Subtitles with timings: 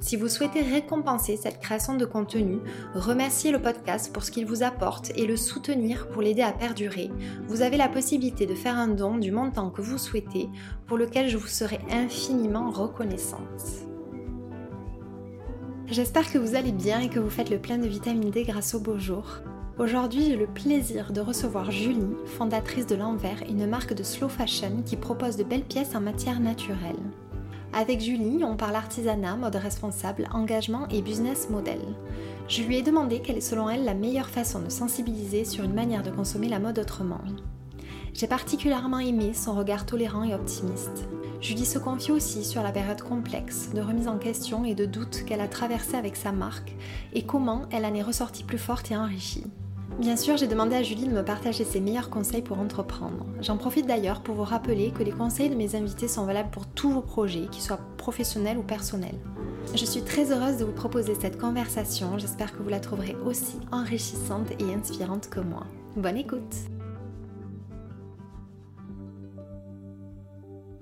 [0.00, 2.58] Si vous souhaitez récompenser cette création de contenu,
[2.94, 7.10] remercier le podcast pour ce qu'il vous apporte et le soutenir pour l'aider à perdurer,
[7.48, 10.48] vous avez la possibilité de faire un don du montant que vous souhaitez,
[10.86, 13.86] pour lequel je vous serai infiniment reconnaissante.
[15.86, 18.74] J'espère que vous allez bien et que vous faites le plein de vitamine D grâce
[18.74, 19.40] au beau jour.
[19.78, 24.82] Aujourd'hui, j'ai le plaisir de recevoir Julie, fondatrice de l'Envers, une marque de slow fashion
[24.84, 26.96] qui propose de belles pièces en matière naturelle.
[27.78, 31.78] Avec Julie, on parle artisanat, mode responsable, engagement et business model.
[32.48, 35.74] Je lui ai demandé quelle est selon elle la meilleure façon de sensibiliser sur une
[35.74, 37.20] manière de consommer la mode autrement.
[38.14, 41.06] J'ai particulièrement aimé son regard tolérant et optimiste.
[41.42, 45.24] Julie se confie aussi sur la période complexe de remise en question et de doute
[45.26, 46.74] qu'elle a traversée avec sa marque
[47.12, 49.44] et comment elle en est ressortie plus forte et enrichie.
[49.98, 53.24] Bien sûr, j'ai demandé à Julie de me partager ses meilleurs conseils pour entreprendre.
[53.40, 56.66] J'en profite d'ailleurs pour vous rappeler que les conseils de mes invités sont valables pour
[56.66, 59.18] tous vos projets, qu'ils soient professionnels ou personnels.
[59.74, 63.58] Je suis très heureuse de vous proposer cette conversation, j'espère que vous la trouverez aussi
[63.72, 65.64] enrichissante et inspirante que moi.
[65.96, 66.54] Bonne écoute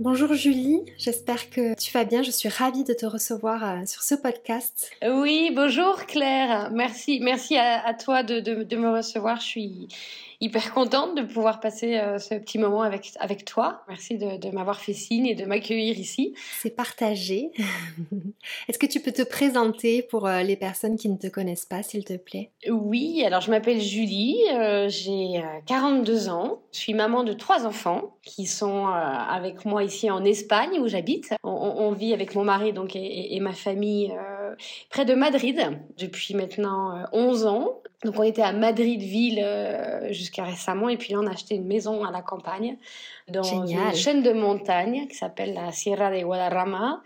[0.01, 2.25] Bonjour Julie, j'espère que tu vas bien.
[2.25, 4.91] Je suis ravie de te recevoir euh, sur ce podcast.
[5.07, 6.71] Oui, bonjour Claire.
[6.73, 9.39] Merci, merci à, toi de, de, me recevoir.
[9.41, 9.89] Je suis
[10.45, 13.83] hyper contente de pouvoir passer euh, ce petit moment avec, avec toi.
[13.89, 16.35] Merci de, m'avoir fait signe et de m'accueillir ici.
[16.61, 17.51] C'est partagé.
[18.69, 21.83] Est-ce que tu peux te présenter pour euh, les personnes qui ne te connaissent pas,
[21.83, 22.51] s'il te plaît?
[22.71, 28.15] Oui, alors je m'appelle Julie, euh, j'ai 42 ans, je suis maman de trois enfants
[28.23, 31.35] qui sont avec moi ici en Espagne où j'habite.
[31.43, 34.13] On, vit avec mon mari donc et, et ma famille
[34.91, 37.83] près de Madrid depuis maintenant 11 ans.
[38.05, 41.55] Donc on était à Madrid ville euh, jusqu'à récemment et puis là on a acheté
[41.55, 42.77] une maison à la campagne
[43.29, 47.03] dans une chaîne de montagnes qui s'appelle la Sierra de Guadarrama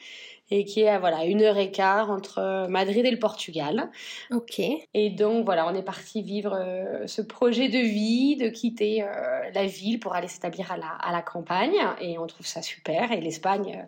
[0.51, 3.91] et qui est à voilà une heure et quart entre Madrid et le Portugal.
[4.31, 4.61] Ok.
[4.95, 9.07] Et donc voilà, on est parti vivre euh, ce projet de vie, de quitter euh,
[9.55, 13.13] la ville pour aller s'établir à la, à la campagne et on trouve ça super.
[13.13, 13.87] Et l'Espagne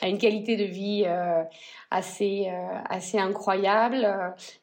[0.00, 1.06] a une qualité de vie
[1.90, 4.08] assez euh, assez incroyable.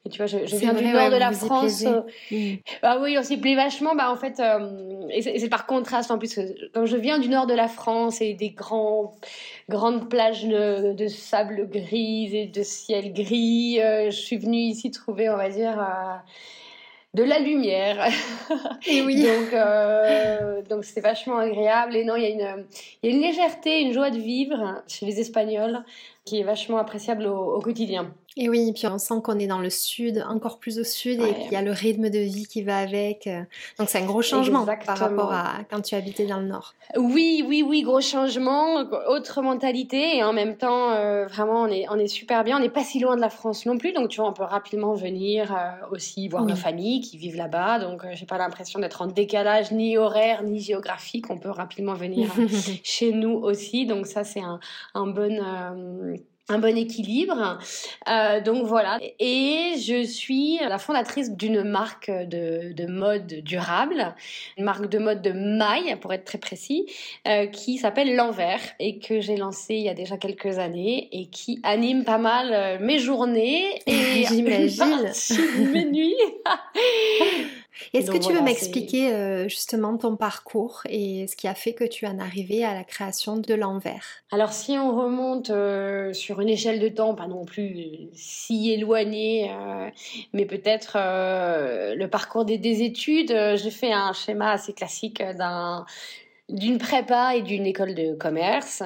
[0.06, 1.84] Et tu vois, je, je viens du nord de la France.
[2.82, 3.96] Ah oui, on s'y plaît vachement.
[3.96, 6.40] Bah en fait, euh, et c'est par contraste en plus.
[6.74, 9.14] Comme je viens du nord de la France et des grands
[9.70, 14.92] grandes plages de, de sable gris et de ciel gris, euh, je suis venue ici
[14.92, 15.78] trouver, on va dire
[17.14, 18.08] de la lumière.
[18.88, 19.24] Et oui.
[19.24, 21.96] donc, euh, donc c'est vachement agréable.
[21.96, 22.58] Et non, il y, y a
[23.04, 25.84] une légèreté, une joie de vivre chez les Espagnols
[26.28, 28.12] qui est vachement appréciable au, quotidien.
[28.40, 31.34] Et oui, puis on sent qu'on est dans le sud, encore plus au sud, et
[31.34, 33.28] qu'il y a le rythme de vie qui va avec.
[33.80, 36.76] Donc c'est un gros changement par rapport à quand tu habitais dans le nord.
[36.96, 38.76] Oui, oui, oui, gros changement,
[39.10, 42.58] autre mentalité, et en même temps, euh, vraiment, on est, on est super bien.
[42.58, 44.44] On n'est pas si loin de la France non plus, donc tu vois, on peut
[44.44, 47.80] rapidement venir euh, aussi voir nos familles qui vivent là-bas.
[47.80, 51.30] Donc euh, j'ai pas l'impression d'être en décalage ni horaire ni géographique.
[51.30, 52.30] On peut rapidement venir
[52.84, 53.86] chez nous aussi.
[53.86, 54.60] Donc ça, c'est un,
[54.94, 55.42] un bon
[56.50, 57.60] un bon équilibre.
[58.10, 59.00] Euh, donc voilà.
[59.20, 64.16] Et je suis la fondatrice d'une marque de, de, mode durable,
[64.58, 66.86] une marque de mode de maille, pour être très précis,
[67.28, 71.28] euh, qui s'appelle L'Envers et que j'ai lancée il y a déjà quelques années et
[71.28, 74.26] qui anime pas mal euh, mes journées et
[75.74, 76.16] mes nuits.
[77.94, 81.84] Est-ce que tu veux m'expliquer euh, justement ton parcours et ce qui a fait que
[81.84, 84.04] tu en arrivé à la création de l'envers?
[84.32, 89.52] Alors si on remonte euh, sur une échelle de temps, pas non plus si éloignée,
[89.52, 89.90] euh,
[90.34, 95.86] mais peut-être le parcours des, des études, j'ai fait un schéma assez classique d'un
[96.50, 98.82] d'une prépa et d'une école de commerce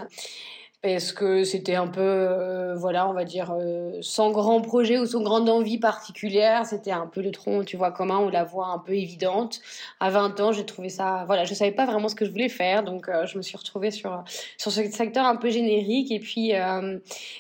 [0.82, 5.06] parce que c'était un peu, euh, voilà, on va dire, euh, sans grand projet ou
[5.06, 6.66] sans grande envie particulière.
[6.66, 9.62] C'était un peu le tronc, tu vois, commun ou la voie un peu évidente.
[10.00, 12.50] À 20 ans, j'ai trouvé ça, voilà, je savais pas vraiment ce que je voulais
[12.50, 14.24] faire, donc euh, je me suis retrouvée sur
[14.58, 16.12] sur ce secteur un peu générique.
[16.12, 16.54] Et puis,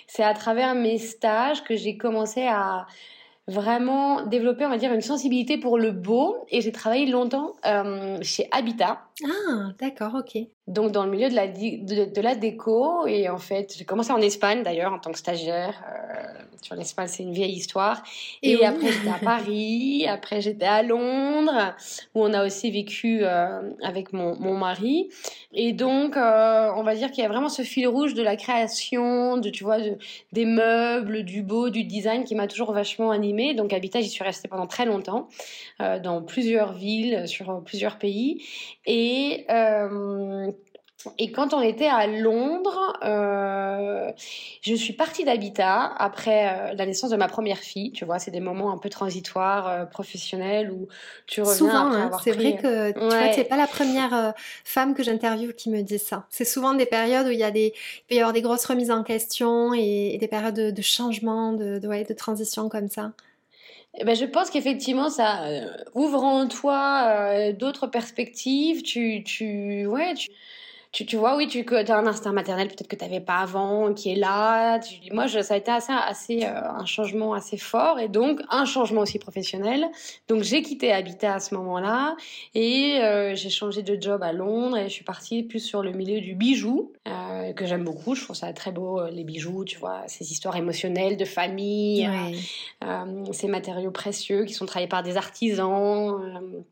[0.07, 2.85] c'est à travers mes stages que j'ai commencé à
[3.47, 6.37] vraiment développer, on va dire, une sensibilité pour le beau.
[6.49, 7.53] Et j'ai travaillé longtemps
[8.21, 9.01] chez Habitat.
[9.25, 13.07] Ah, d'accord, ok donc dans le milieu de la, de, la déco.
[13.07, 15.83] Et en fait, j'ai commencé en Espagne d'ailleurs en tant que stagiaire.
[15.89, 16.23] Euh,
[16.61, 18.03] sur l'Espagne, c'est une vieille histoire.
[18.43, 20.05] Et, après, j'étais à Paris.
[20.07, 21.73] Après, j'étais à Londres,
[22.13, 25.09] où on a aussi vécu euh, avec mon, mon, mari.
[25.53, 28.35] Et donc, euh, on va dire qu'il y a vraiment ce fil rouge de la
[28.35, 29.77] création, de tu vois,
[30.31, 33.55] des meubles, du beau, du design qui m'a toujours vachement animée.
[33.55, 35.27] Donc, Habitat, j'y suis restée pendant très longtemps,
[35.79, 38.45] dans plusieurs villes, sur plusieurs pays.
[38.85, 39.45] Et
[41.17, 44.11] et quand on était à Londres, euh,
[44.61, 47.91] je suis partie d'Habitat après euh, la naissance de ma première fille.
[47.91, 50.87] Tu vois, c'est des moments un peu transitoires, euh, professionnels où
[51.27, 54.33] tu reviens souvent, hein, c'est vrai que tu vois, c'est pas la première
[54.63, 56.25] femme que j'interviewe qui me dit ça.
[56.29, 58.65] C'est souvent des périodes où il y a des, il peut y avoir des grosses
[58.65, 62.89] remises en question et, des périodes de, de changement, de, de, ouais, de transition comme
[62.89, 63.11] ça.
[63.97, 65.41] Eh ben, je pense qu'effectivement, ça
[65.95, 68.83] ouvre en toi d'autres perspectives.
[68.83, 70.29] Tu, tu, ouais, tu,
[70.91, 73.93] tu, tu vois, oui, tu as un instinct maternel peut-être que tu n'avais pas avant,
[73.93, 74.77] qui est là.
[75.13, 78.65] moi, je, ça a été assez, assez euh, un changement assez fort et donc un
[78.65, 79.87] changement aussi professionnel.
[80.27, 82.17] Donc j'ai quitté Habitat à ce moment-là
[82.55, 85.91] et euh, j'ai changé de job à Londres et je suis partie plus sur le
[85.91, 88.13] milieu du bijou euh, que j'aime beaucoup.
[88.13, 92.09] Je trouve ça très beau les bijoux, tu vois, ces histoires émotionnelles de famille,
[93.31, 96.19] ces matériaux précieux qui sont travaillés par des artisans.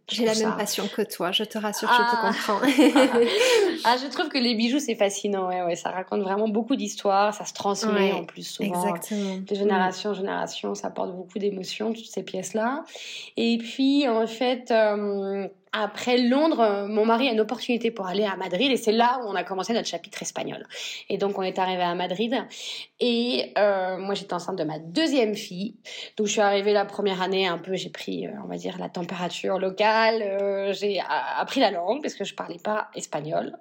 [0.10, 1.32] j'ai la même passion que toi.
[1.32, 2.22] Je te rassure, je te ah.
[2.22, 2.60] comprends.
[3.86, 5.48] ah, je trouve que les bijoux, c'est fascinant.
[5.48, 7.34] Ouais, ouais, ça raconte vraiment beaucoup d'histoires.
[7.34, 8.94] Ça se transmet en plus souvent.
[9.12, 10.76] De génération en génération.
[10.76, 12.84] Ça apporte beaucoup d'émotions, toutes ces pièces-là.
[13.38, 18.26] Et puis, en fait, euh, après Londres, euh, mon mari a une opportunité pour aller
[18.26, 20.66] à Madrid et c'est là où on a commencé notre chapitre espagnol.
[21.10, 22.36] Et donc on est arrivé à Madrid
[23.00, 25.76] et euh, moi j'étais enceinte de ma deuxième fille.
[26.18, 28.78] Donc je suis arrivée la première année un peu, j'ai pris, euh, on va dire,
[28.80, 31.02] la température locale, j'ai
[31.38, 33.58] appris la langue parce que je parlais pas espagnol.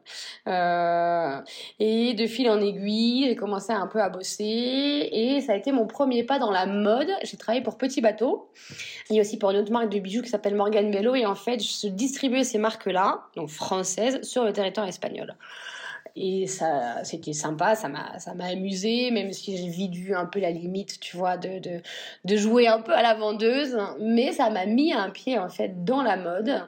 [0.47, 5.73] Et de fil en aiguille, j'ai commencé un peu à bosser et ça a été
[5.73, 7.11] mon premier pas dans la mode.
[7.23, 8.51] J'ai travaillé pour Petit Bateau
[9.11, 11.63] et aussi pour une autre marque de bijoux qui s'appelle Morgan Bello et en fait
[11.63, 15.37] je distribuer ces marques-là, donc françaises, sur le territoire espagnol.
[16.21, 20.41] Et ça, c'était sympa, ça m'a, ça m'a amusé, même si j'ai vidu un peu
[20.41, 21.81] la limite, tu vois, de, de,
[22.25, 23.79] de jouer un peu à la vendeuse.
[24.01, 26.63] Mais ça m'a mis un pied, en fait, dans la mode.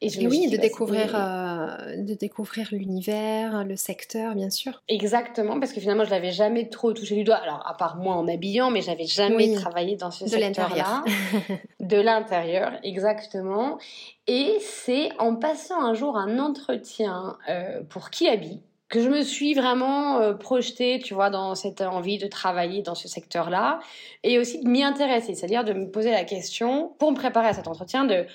[0.00, 4.82] Et, je oui, de, bah, découvrir, euh, de découvrir l'univers, le secteur, bien sûr.
[4.88, 7.36] Exactement, parce que finalement, je l'avais jamais trop touché du doigt.
[7.36, 11.04] Alors, à part moi en habillant, mais j'avais jamais travaillé dans ce secteur-là.
[11.80, 13.78] de l'intérieur, exactement.
[14.26, 19.54] Et c'est en passant un jour un entretien euh, pour Kiabi que je me suis
[19.54, 23.80] vraiment euh, projetée, tu vois, dans cette envie de travailler dans ce secteur-là
[24.22, 27.52] et aussi de m'y intéresser, c'est-à-dire de me poser la question pour me préparer à
[27.54, 28.26] cet entretien de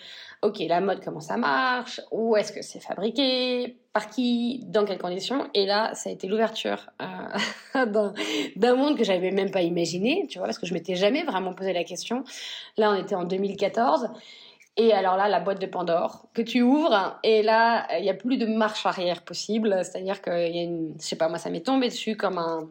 [0.41, 4.99] ok, la mode, comment ça marche, où est-ce que c'est fabriqué, par qui, dans quelles
[4.99, 5.49] conditions?
[5.53, 7.85] Et là, ça a été l'ouverture euh,
[8.55, 11.53] d'un monde que j'avais même pas imaginé, tu vois, parce que je m'étais jamais vraiment
[11.53, 12.23] posé la question.
[12.77, 14.09] Là, on était en 2014.
[14.81, 18.13] Et alors là, la boîte de Pandore que tu ouvres, et là, il n'y a
[18.13, 19.77] plus de marche arrière possible.
[19.83, 22.69] C'est-à-dire qu'il y a une, je sais pas, moi, ça m'est tombé dessus comme un,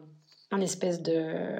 [0.49, 1.59] un espèce de,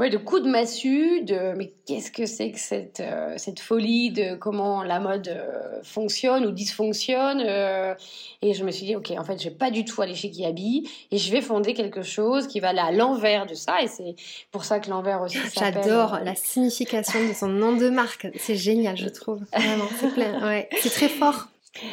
[0.00, 4.10] ouais, de coups de massue, de mais qu'est-ce que c'est que cette, euh, cette folie
[4.10, 7.42] de comment la mode euh, fonctionne ou dysfonctionne.
[7.46, 7.94] Euh,
[8.40, 10.30] et je me suis dit, ok, en fait, je vais pas du tout aller chez
[10.30, 13.82] Kiabi et je vais fonder quelque chose qui va aller à l'envers de ça.
[13.82, 14.16] Et c'est
[14.50, 18.26] pour ça que l'envers aussi J'adore la signification de son nom de marque.
[18.36, 19.42] C'est génial, je trouve.
[19.52, 20.48] Vraiment, c'est plein.
[20.48, 21.48] Ouais, c'est très fort.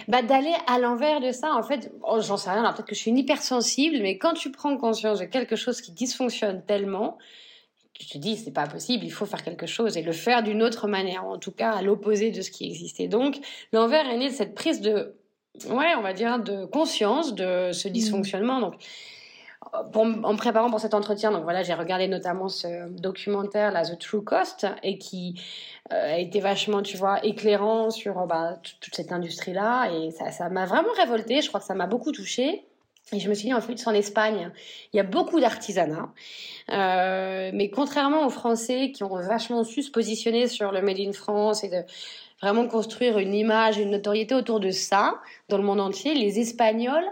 [0.07, 3.01] Bah, d'aller à l'envers de ça, en fait, oh, j'en sais rien, peut-être que je
[3.01, 7.17] suis une hypersensible, mais quand tu prends conscience de quelque chose qui dysfonctionne tellement,
[7.97, 10.63] tu te dis c'est pas possible, il faut faire quelque chose et le faire d'une
[10.63, 13.07] autre manière, en tout cas à l'opposé de ce qui existait.
[13.07, 13.37] Donc
[13.73, 15.15] l'envers est né de cette prise de,
[15.69, 18.59] ouais, on va dire, de conscience de ce dysfonctionnement.
[18.59, 18.75] Donc
[19.91, 23.83] pour, en me préparant pour cet entretien, donc voilà, j'ai regardé notamment ce documentaire, là,
[23.83, 25.41] The True Cost, et qui
[25.91, 30.65] euh, a été vachement, tu vois, éclairant sur bah, toute cette industrie-là, et ça m'a
[30.65, 31.41] vraiment révolté.
[31.41, 32.66] Je crois que ça m'a beaucoup touchée.
[33.13, 34.51] Et je me suis dit, en fait, en Espagne,
[34.91, 36.09] il y a beaucoup d'artisanat.
[36.71, 41.13] Euh, mais contrairement aux Français qui ont vachement su se positionner sur le Made in
[41.13, 41.83] France et de,
[42.41, 45.15] vraiment construire une image, une notoriété autour de ça
[45.49, 46.13] dans le monde entier.
[46.13, 47.05] Les Espagnols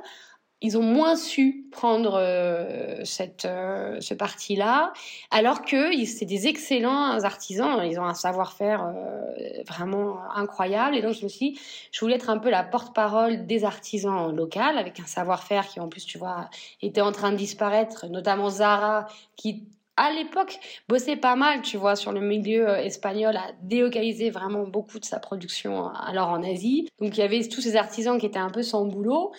[0.66, 3.04] ils ont moins su prendre euh,
[3.46, 4.94] euh, ce parti-là,
[5.30, 10.96] alors que c'est des excellents artisans, ils ont un savoir-faire euh, vraiment incroyable.
[10.96, 11.60] Et donc, je me suis
[11.92, 15.88] je voulais être un peu la porte-parole des artisans locaux, avec un savoir-faire qui, en
[15.88, 16.50] plus, tu vois,
[16.82, 19.06] était en train de disparaître, notamment Zara,
[19.36, 19.68] qui
[19.98, 25.00] à l'époque, bossait pas mal, tu vois, sur le milieu espagnol, a délocalisé vraiment beaucoup
[25.00, 26.90] de sa production alors en Asie.
[27.00, 29.32] Donc il y avait tous ces artisans qui étaient un peu sans boulot.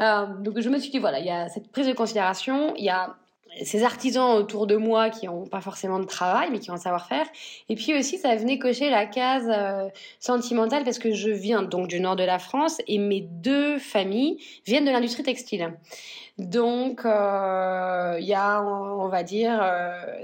[0.00, 2.84] Euh, donc je me suis dit, voilà, il y a cette prise de considération, il
[2.84, 3.14] y a
[3.64, 6.78] ces artisans autour de moi qui n'ont pas forcément de travail, mais qui ont un
[6.78, 7.26] savoir-faire.
[7.68, 11.88] Et puis aussi, ça venait cocher la case euh, sentimentale parce que je viens donc
[11.88, 15.74] du nord de la France et mes deux familles viennent de l'industrie textile.
[16.38, 19.62] Donc, euh, il y a, on va dire,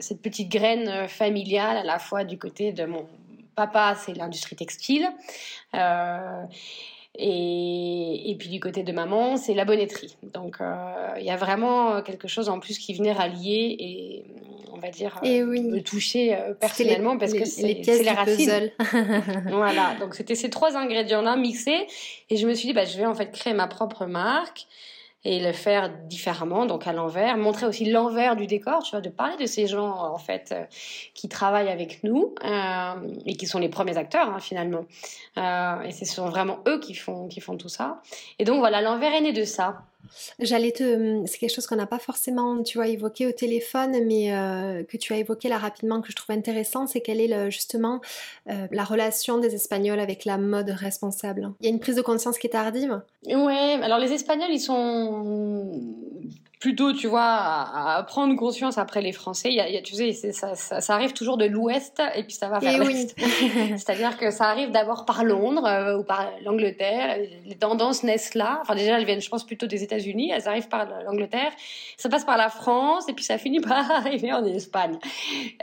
[0.00, 3.06] cette petite graine familiale à la fois du côté de mon
[3.54, 5.06] papa, c'est l'industrie textile.
[7.20, 10.16] Et, et, puis du côté de maman, c'est la bonnetterie.
[10.22, 14.24] Donc euh, il y a vraiment quelque chose en plus qui venait rallier et
[14.72, 15.62] on va dire et oui.
[15.62, 18.70] me toucher euh, personnellement parce que c'est les, les racines.
[19.50, 21.88] voilà, donc c'était ces trois ingrédients-là mixés
[22.30, 24.68] et je me suis dit bah je vais en fait créer ma propre marque
[25.24, 29.08] et le faire différemment, donc à l'envers, montrer aussi l'envers du décor, tu vois, de
[29.08, 30.64] parler de ces gens en fait euh,
[31.14, 32.94] qui travaillent avec nous euh,
[33.26, 34.84] et qui sont les premiers acteurs hein, finalement.
[35.36, 38.00] Euh, et ce sont vraiment eux qui font qui font tout ça.
[38.38, 39.82] Et donc voilà, l'envers est né de ça.
[40.40, 41.18] J'allais te.
[41.18, 44.82] Hum, c'est quelque chose qu'on n'a pas forcément, tu vois, évoqué au téléphone, mais euh,
[44.84, 48.00] que tu as évoqué là rapidement, que je trouve intéressant, c'est quelle est justement
[48.48, 51.52] euh, la relation des Espagnols avec la mode responsable?
[51.60, 53.00] Il y a une prise de conscience qui est tardive?
[53.26, 55.72] Ouais, alors les Espagnols, ils sont
[56.60, 59.50] plutôt, tu vois, à, prendre conscience après les Français.
[59.50, 62.58] Il y a, tu sais, ça, ça, arrive toujours de l'Ouest et puis ça va
[62.58, 63.14] vers l'Est.
[63.76, 67.16] C'est-à-dire que ça arrive d'abord par Londres euh, ou par l'Angleterre.
[67.46, 68.58] Les tendances naissent là.
[68.60, 70.32] Enfin, déjà, elles viennent, je pense, plutôt des États-Unis.
[70.32, 71.52] Elles arrivent par l'Angleterre.
[71.96, 74.98] Ça passe par la France et puis ça finit par arriver en Espagne.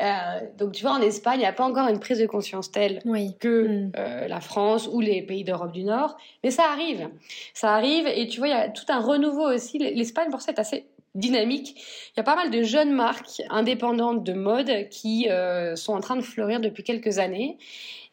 [0.01, 2.71] Euh, donc, tu vois, en Espagne, il n'y a pas encore une prise de conscience
[2.71, 3.01] telle
[3.39, 3.91] que mm.
[3.97, 6.15] euh, la France ou les pays d'Europe du Nord.
[6.43, 7.09] Mais ça arrive.
[7.53, 9.77] Ça arrive et tu vois, il y a tout un renouveau aussi.
[9.77, 11.75] L'Espagne, pour ça, est assez dynamique.
[12.13, 16.01] Il y a pas mal de jeunes marques indépendantes de mode qui euh, sont en
[16.01, 17.57] train de fleurir depuis quelques années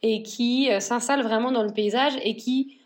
[0.03, 2.79] et qui euh, s'installent vraiment dans le paysage et qui,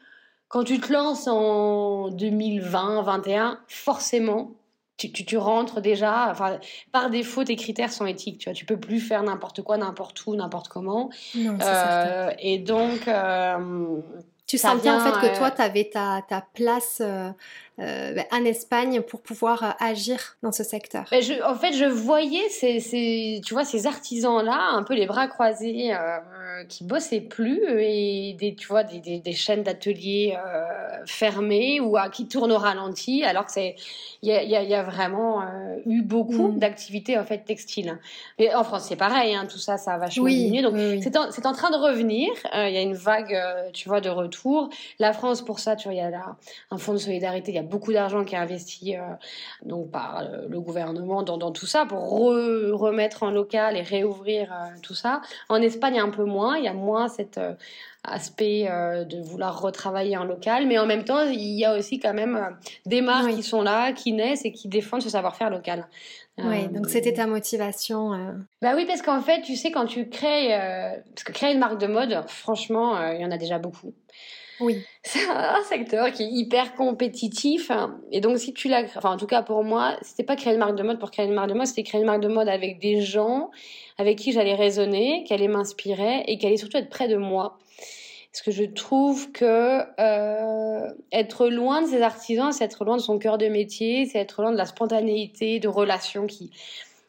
[0.48, 4.52] quand tu te lances en 2020-21, forcément,
[4.96, 6.58] tu, tu, rentres déjà, enfin,
[6.90, 8.38] par défaut, tes critères sont éthiques.
[8.38, 11.10] Tu vois, tu peux plus faire n'importe quoi, n'importe où, n'importe comment.
[11.34, 13.98] Non, euh, et donc, euh,
[14.46, 17.02] tu sentais en fait que toi, tu avais ta, ta place
[17.78, 22.48] en Espagne pour pouvoir euh, agir dans ce secteur ben, je, En fait, je voyais
[22.48, 27.62] ces, ces tu vois, ces artisans-là, un peu les bras croisés, euh, qui bossaient plus
[27.78, 30.64] et des, tu vois, des, des, des chaînes d'ateliers euh,
[31.06, 33.76] fermées ou à, qui tournent au ralenti, alors que c'est,
[34.22, 35.42] il y a, y, a, y a, vraiment
[35.84, 36.58] eu beaucoup mm.
[36.58, 37.98] d'activités en fait textiles.
[38.38, 40.62] Mais en France, c'est pareil, hein, tout ça, ça a vachement oui, diminué.
[40.62, 42.30] Donc, oui, c'est en, en, train de revenir.
[42.54, 43.36] Il y a une vague,
[43.72, 44.70] tu vois, de retour.
[44.98, 46.36] La France, pour ça, tu vois, il y a là,
[46.70, 49.00] un fonds de solidarité, il y a beaucoup d'argent qui est investi euh,
[49.64, 54.76] donc par le gouvernement dans, dans tout ça pour remettre en local et réouvrir euh,
[54.82, 55.20] tout ça.
[55.48, 57.54] En Espagne, un peu moins, il y a moins cet euh,
[58.04, 58.68] aspect
[59.08, 62.56] de vouloir retravailler en local, mais en même temps, il y a aussi quand même
[62.84, 65.88] des marques qui sont là, qui naissent et qui défendent ce savoir-faire local.
[66.38, 68.10] Oui, donc c'était ta motivation.
[68.62, 70.50] Bah oui, parce qu'en fait, tu sais, quand tu crées,
[71.16, 73.92] parce que créer une marque de mode, franchement, il y en a déjà beaucoup.
[74.60, 74.84] Oui.
[75.02, 77.70] C'est un secteur qui est hyper compétitif.
[78.12, 80.58] Et donc, si tu l'as, enfin, en tout cas, pour moi, c'était pas créer une
[80.58, 82.48] marque de mode pour créer une marque de mode, c'était créer une marque de mode
[82.48, 83.50] avec des gens
[83.98, 87.58] avec qui j'allais raisonner, qui allaient m'inspirer et qui allaient surtout être près de moi.
[88.32, 93.02] Parce que je trouve que euh, être loin de ces artisans, c'est être loin de
[93.02, 96.50] son cœur de métier, c'est être loin de la spontanéité, de relations qui,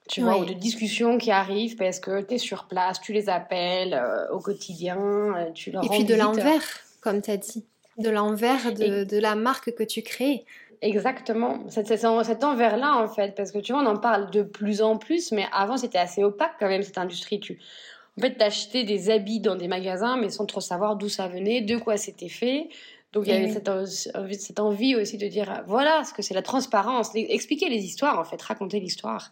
[0.08, 3.28] tu vois, ou de discussions qui arrivent parce que tu es sur place, tu les
[3.28, 7.66] appelles euh, au quotidien, euh, tu leur Et puis de l'envers comme tu as dit,
[7.98, 10.44] de l'envers de, de, la marque que tu crées.
[10.82, 14.82] Exactement, cet, cet envers-là en fait, parce que tu vois, on en parle de plus
[14.82, 17.40] en plus, mais avant c'était assez opaque quand même cette industrie.
[17.40, 17.60] Tu,
[18.18, 21.62] en fait, t'achetais des habits dans des magasins, mais sans trop savoir d'où ça venait,
[21.62, 22.68] de quoi c'était fait.
[23.14, 23.70] Donc il y avait cette,
[24.34, 28.26] cette, envie aussi de dire voilà ce que c'est la transparence, expliquer les histoires en
[28.26, 29.32] fait, raconter l'histoire.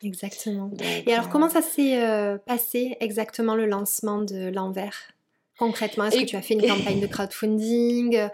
[0.00, 0.70] Exactement.
[1.06, 5.15] Et alors comment ça s'est euh, passé exactement le lancement de l'envers?
[5.58, 8.28] Concrètement, est-ce que tu as fait une campagne de crowdfunding?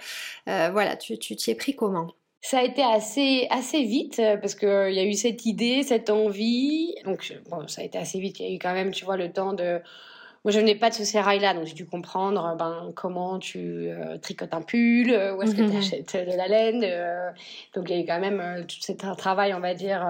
[0.49, 2.13] Euh, Voilà, tu t'y es pris comment?
[2.45, 5.47] Ça a été assez assez vite euh, parce que euh, il y a eu cette
[5.47, 6.93] idée, cette envie.
[7.05, 8.41] Donc bon, ça a été assez vite.
[8.41, 9.81] Il y a eu quand même, tu vois, le temps de
[10.45, 14.19] moi, je venais pas de ce sérail-là, donc j'ai dû comprendre ben, comment tu euh,
[14.19, 16.83] tricotes un pull, euh, où est-ce que tu achètes de la laine.
[16.85, 17.31] Euh.
[17.77, 20.05] donc il y a eu quand même tout cet travail, on va dire,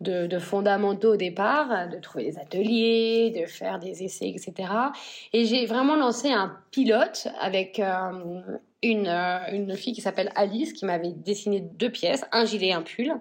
[0.00, 4.72] de, de, fondamentaux au départ, de trouver des ateliers, de faire des essais, etc.
[5.34, 7.78] Et j'ai vraiment lancé un pilote avec
[8.82, 9.08] une,
[9.52, 13.12] une fille qui s'appelle Alice, qui m'avait dessiné deux pièces, un gilet et un pull.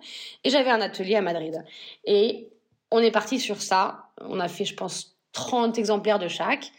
[0.45, 1.61] Et j'avais un atelier à Madrid.
[2.05, 2.49] Et
[2.89, 4.05] on est parti sur ça.
[4.21, 6.71] On a fait, je pense, 30 exemplaires de chaque.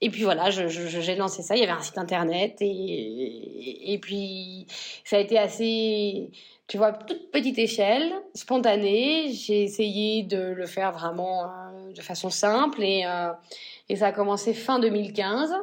[0.00, 1.56] Et puis voilà, j'ai je, lancé ça.
[1.56, 4.66] Il y avait un site internet et, et, puis
[5.04, 6.30] ça a été assez,
[6.68, 9.32] tu vois, toute petite échelle, spontanée.
[9.32, 13.32] J'ai essayé de le faire vraiment euh, de façon simple et, euh,
[13.88, 15.54] et ça a commencé fin 2015.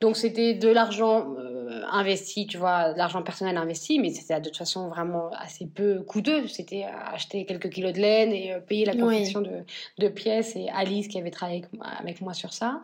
[0.00, 4.48] Donc c'était de l'argent euh, investi, tu vois, de l'argent personnel investi, mais c'était de
[4.48, 6.46] toute façon vraiment assez peu coûteux.
[6.46, 9.64] C'était acheter quelques kilos de laine et euh, payer la confection de,
[9.98, 10.54] de, pièces.
[10.54, 11.64] Et Alice qui avait travaillé
[11.98, 12.80] avec moi, sur ça.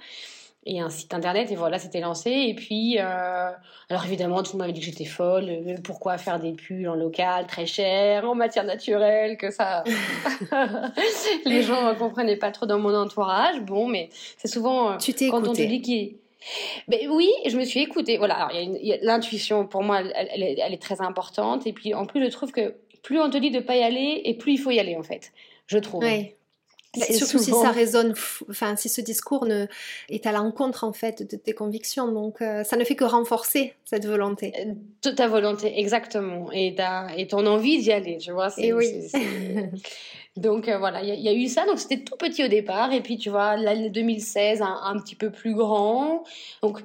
[0.66, 2.30] Et un site internet, et voilà, c'était lancé.
[2.30, 3.50] Et puis, euh,
[3.90, 5.76] alors évidemment, tout le monde m'avait dit que j'étais folle.
[5.84, 9.84] Pourquoi faire des pulls en local, très cher, en matière naturelle, que ça.
[11.44, 13.60] Les gens ne comprenaient pas trop dans mon entourage.
[13.60, 14.96] Bon, mais c'est souvent.
[14.96, 16.16] Tu quand on te dit
[17.08, 18.18] oui, je me suis écoutée.
[18.18, 18.48] Voilà,
[19.02, 21.66] l'intuition pour moi, elle, est, très importante.
[21.66, 24.22] Et puis en plus, je trouve que plus on te dit de pas y aller,
[24.24, 25.32] et plus il faut y aller en fait.
[25.66, 26.04] Je trouve.
[27.00, 28.14] Surtout si ça résonne,
[28.50, 29.66] enfin si ce discours ne,
[30.08, 33.74] est à l'encontre en fait de tes convictions, donc euh, ça ne fait que renforcer
[33.84, 34.52] cette volonté.
[34.58, 36.76] Euh, toute ta volonté, exactement, et,
[37.16, 38.48] et ton envie d'y aller, tu vois.
[38.58, 39.10] Et oui.
[40.36, 41.64] Donc euh, voilà, il y, a eu ça.
[41.64, 42.92] Donc c'était tout petit au départ.
[42.92, 46.24] Et puis tu vois, l'année 2016, un, petit peu plus grand.
[46.62, 46.80] Donc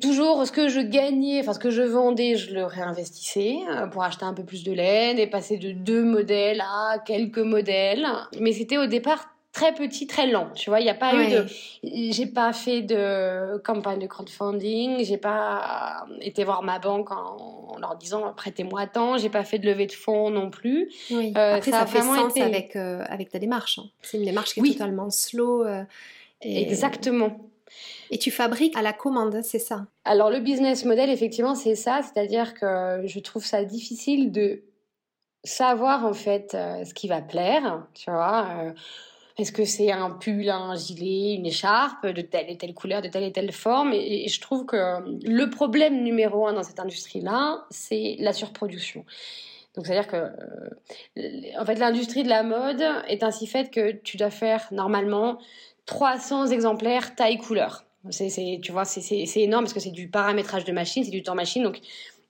[0.00, 4.02] toujours ce que je gagnais, enfin ce que je vendais, je le réinvestissais euh, pour
[4.02, 8.06] acheter un peu plus de laine et passer de deux modèles à quelques modèles.
[8.38, 10.50] Mais c'était au départ très petit, très lent.
[10.54, 11.46] Tu vois, il n'y a pas eu de,
[11.82, 17.96] j'ai pas fait de campagne de crowdfunding, j'ai pas été voir ma banque en, leur
[17.96, 20.90] disant prêtez-moi tant, j'ai pas fait de levée de fonds non plus.
[21.10, 21.32] Oui.
[21.36, 23.78] Euh, Après, ça, fait sens avec euh, avec ta démarche.
[23.78, 23.88] Hein.
[24.02, 25.64] C'est une démarche qui est totalement slow.
[25.64, 25.82] Euh,
[26.42, 27.49] Exactement.
[28.10, 29.86] Et tu fabriques à la commande, c'est ça?
[30.04, 32.00] Alors le business model, effectivement, c'est ça.
[32.02, 34.62] C'est-à-dire que je trouve ça difficile de
[35.44, 37.86] savoir en fait ce qui va plaire.
[37.94, 38.74] Tu vois
[39.40, 43.08] est-ce que c'est un pull, un gilet, une écharpe de telle et telle couleur, de
[43.08, 46.78] telle et telle forme et, je trouve que euh, le problème numéro un dans cette
[46.78, 49.04] industrie-là, c'est la surproduction.
[49.74, 54.18] Donc, c'est-à-dire que, euh, en fait, l'industrie de la mode est ainsi faite que tu
[54.18, 55.38] dois faire normalement
[55.90, 57.84] 300 exemplaires taille couleur.
[58.10, 61.34] C'est, tu vois, c'est énorme parce que c'est du paramétrage de machine, c'est du temps
[61.34, 61.64] machine.
[61.64, 61.80] Donc,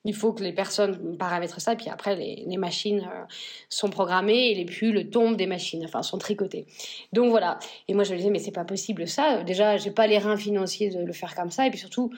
[0.06, 3.24] il faut que les personnes paramètrent ça, puis après les, machines euh,
[3.68, 6.64] sont programmées et les pulls tombent des machines, enfin sont tricotés.
[7.12, 7.58] Donc voilà.
[7.86, 9.42] Et moi je me disais mais c'est pas possible ça.
[9.42, 12.10] Déjà j'ai pas les reins financiers de le faire comme ça, et puis surtout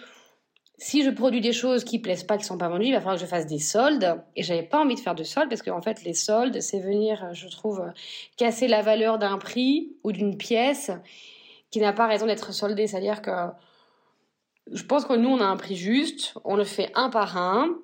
[0.79, 3.17] si je produis des choses qui plaisent pas, qui sont pas vendues, il va falloir
[3.17, 4.21] que je fasse des soldes.
[4.37, 7.29] Et j'avais pas envie de faire de soldes parce qu'en fait les soldes c'est venir,
[7.35, 7.85] je trouve,
[8.37, 10.91] casser la valeur d'un prix ou d'une pièce
[11.71, 12.87] qui n'a pas raison d'être soldée.
[12.87, 13.31] C'est-à-dire que
[14.71, 17.77] je pense que nous, on a un prix juste, on le fait un par un,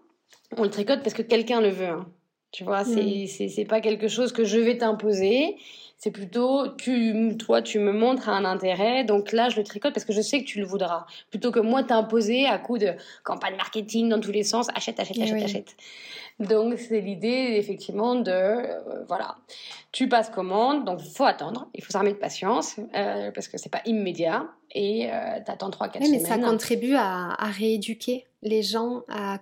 [0.56, 1.86] on le tricote parce que quelqu'un le veut.
[1.86, 2.06] Hein.
[2.52, 3.26] Tu vois, mm.
[3.26, 5.56] c'est c'est pas quelque chose que je vais t'imposer.
[5.98, 10.04] C'est plutôt, tu, toi, tu me montres un intérêt, donc là, je le tricote parce
[10.04, 11.06] que je sais que tu le voudras.
[11.30, 12.92] Plutôt que moi t'imposer à coup de
[13.24, 15.76] campagne marketing dans tous les sens, achète, achète, achète, achète.
[16.38, 19.34] Donc, c'est l'idée, effectivement, de, euh, voilà,
[19.90, 23.72] tu passes commande, donc faut attendre, il faut s'armer de patience, euh, parce que c'est
[23.72, 29.02] pas immédiat, et euh, t'attends 3-4 oui, mais ça contribue à, à rééduquer les gens
[29.08, 29.38] à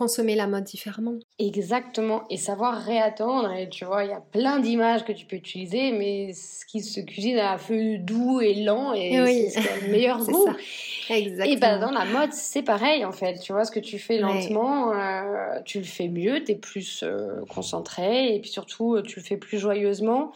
[0.00, 1.18] consommer la mode différemment.
[1.38, 3.52] Exactement, et savoir réattendre.
[3.52, 6.80] Et tu vois, il y a plein d'images que tu peux utiliser, mais ce qui
[6.80, 10.46] se cuisine à feu doux et lent, et c'est le meilleur goût.
[10.46, 11.14] Ça.
[11.14, 11.54] Exactement.
[11.54, 13.34] Et ben dans la mode, c'est pareil en fait.
[13.40, 17.02] Tu vois, ce que tu fais lentement, euh, tu le fais mieux, tu es plus
[17.02, 20.32] euh, concentré, et puis surtout, tu le fais plus joyeusement.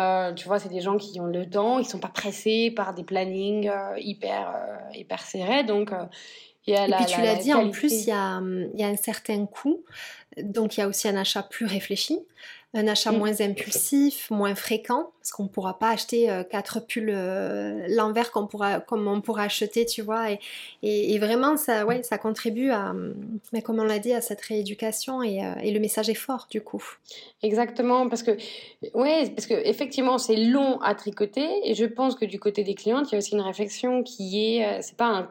[0.00, 2.94] Euh, tu vois, c'est des gens qui ont le temps, ils sont pas pressés par
[2.94, 4.52] des plannings hyper
[4.92, 5.92] hyper serrés, donc
[6.72, 9.46] et, puis tu l'as dit, en plus, il y, a, il y a un certain
[9.46, 9.84] coût.
[10.42, 12.18] Donc il y a aussi un achat plus réfléchi,
[12.74, 13.18] un achat mm.
[13.18, 18.32] moins impulsif, moins fréquent, parce qu'on ne pourra pas acheter euh, quatre pulls euh, l'envers
[18.32, 20.32] qu'on pourra, comme on pourra acheter, tu vois.
[20.32, 20.40] Et,
[20.82, 22.92] et, vraiment, ça, ouais, ça contribue à,
[23.52, 26.48] mais comme on l'a dit, à cette rééducation et, euh, et, le message est fort
[26.50, 26.82] du coup.
[27.42, 28.32] Exactement, parce que,
[28.94, 32.74] ouais, parce que effectivement, c'est long à tricoter, et je pense que du côté des
[32.74, 35.30] clientes, il y a aussi une réflexion qui est, c'est pas un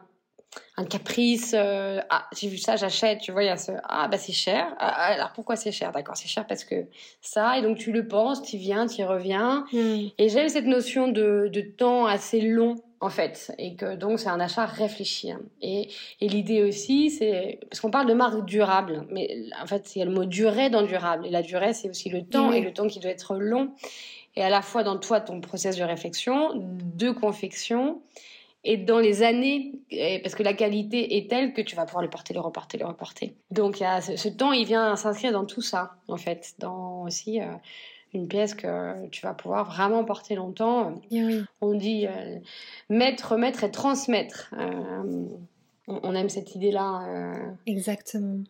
[0.76, 1.54] un caprice.
[1.56, 3.20] Euh, ah, j'ai vu ça, j'achète.
[3.20, 4.66] Tu vois, il y a ce ah bah c'est cher.
[4.78, 5.92] Ah, ah, alors pourquoi c'est cher?
[5.92, 6.86] D'accord, c'est cher parce que
[7.20, 7.58] ça.
[7.58, 9.66] Et donc tu le penses, tu viens, tu y reviens.
[9.72, 10.08] Hmm.
[10.18, 14.28] Et j'aime cette notion de, de, temps assez long en fait, et que donc c'est
[14.28, 15.30] un achat réfléchi.
[15.60, 15.88] Et,
[16.20, 20.02] et l'idée aussi, c'est parce qu'on parle de marque durable, mais en fait, il y
[20.02, 22.72] a le mot durée dans durable, et la durée, c'est aussi le temps, et le
[22.72, 23.72] temps qui doit être long,
[24.36, 28.00] et à la fois dans toi, ton process de réflexion, de confection,
[28.64, 29.72] et dans les années,
[30.22, 32.86] parce que la qualité est telle que tu vas pouvoir le porter, le reporter, le
[32.86, 33.36] reporter.
[33.50, 37.02] Donc il y a ce, temps, il vient s'inscrire dans tout ça, en fait, dans
[37.02, 37.46] aussi euh,
[38.14, 40.94] une pièce que tu vas pouvoir vraiment porter longtemps.
[41.10, 41.44] oui.
[41.60, 42.38] On dit euh,
[42.88, 44.54] mettre, remettre et transmettre.
[44.58, 45.26] Euh,
[45.86, 47.34] on, aime cette idée-là.
[47.66, 48.44] Exactement.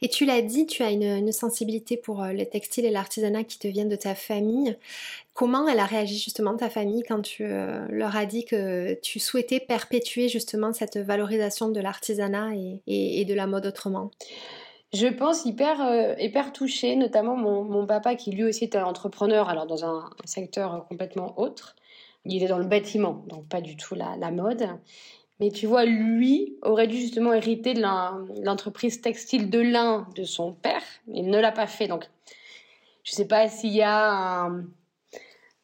[0.00, 3.68] Et tu l'as dit, tu as une, sensibilité pour le textile et l'artisanat qui te
[3.68, 4.76] viennent de ta famille.
[5.34, 9.18] Comment elle a réagi justement ta famille quand tu euh, leur as dit que tu
[9.18, 12.50] souhaitais perpétuer justement cette valorisation de l'artisanat
[12.86, 14.10] et, de la mode autrement?
[14.92, 19.86] Je pense hyper, euh, touchée, notamment mon, papa qui lui aussi était entrepreneur, alors dans
[19.86, 21.76] un, secteur complètement autre.
[22.24, 24.68] Il est dans le bâtiment, donc pas du tout la mode.
[25.40, 27.82] Mais tu vois, lui aurait dû justement hériter de
[28.44, 30.82] l'entreprise textile de lin de son père.
[31.08, 31.88] Il ne l'a pas fait.
[31.88, 32.08] Donc,
[33.02, 34.64] je ne sais pas s'il y a un,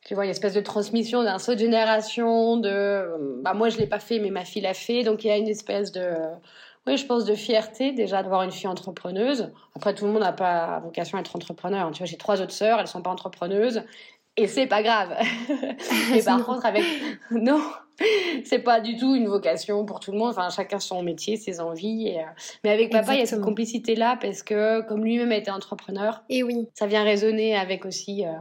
[0.05, 3.87] tu vois, une espèce de transmission d'un saut de génération, de bah moi je l'ai
[3.87, 6.15] pas fait, mais ma fille l'a fait, donc il y a une espèce de
[6.87, 9.53] oui, je pense de fierté déjà d'avoir une fille entrepreneuse.
[9.77, 11.91] Après, tout le monde n'a pas vocation à être entrepreneur.
[11.91, 13.83] Tu vois, j'ai trois autres sœurs, elles sont pas entrepreneuses,
[14.39, 15.15] et c'est pas grave.
[16.15, 16.85] et par contre, avec
[17.31, 17.61] non,
[18.45, 20.31] c'est pas du tout une vocation pour tout le monde.
[20.31, 22.15] Enfin, chacun son métier, ses envies.
[22.17, 22.23] Euh,
[22.65, 26.23] mais avec papa, il y a cette complicité là parce que comme lui-même était entrepreneur,
[26.29, 28.33] et oui, ça vient résonner avec aussi euh,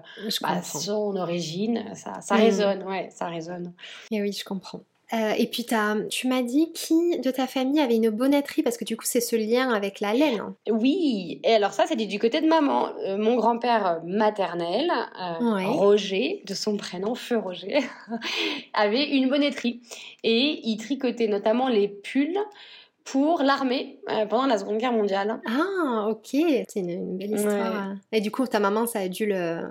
[0.42, 1.84] bah, son origine.
[1.96, 2.40] Ça, ça mm.
[2.40, 3.74] résonne, ouais, ça résonne.
[4.12, 4.82] Et oui, je comprends.
[5.14, 5.66] Euh, et puis
[6.10, 9.22] tu m'as dit qui de ta famille avait une bonnetterie parce que du coup c'est
[9.22, 10.42] ce lien avec la laine.
[10.42, 10.56] Hein.
[10.70, 12.90] Oui, et alors ça c'était du côté de maman.
[13.06, 14.92] Euh, mon grand-père maternel,
[15.22, 17.80] euh, Roger, de son prénom Feu Roger,
[18.74, 19.80] avait une bonnetterie
[20.24, 22.38] et il tricotait notamment les pulls
[23.12, 25.40] pour l'armée euh, pendant la Seconde Guerre mondiale.
[25.48, 26.28] Ah, ok,
[26.68, 27.94] c'est une, belle histoire.
[28.12, 29.62] Et du coup, ta maman, ça a dû le.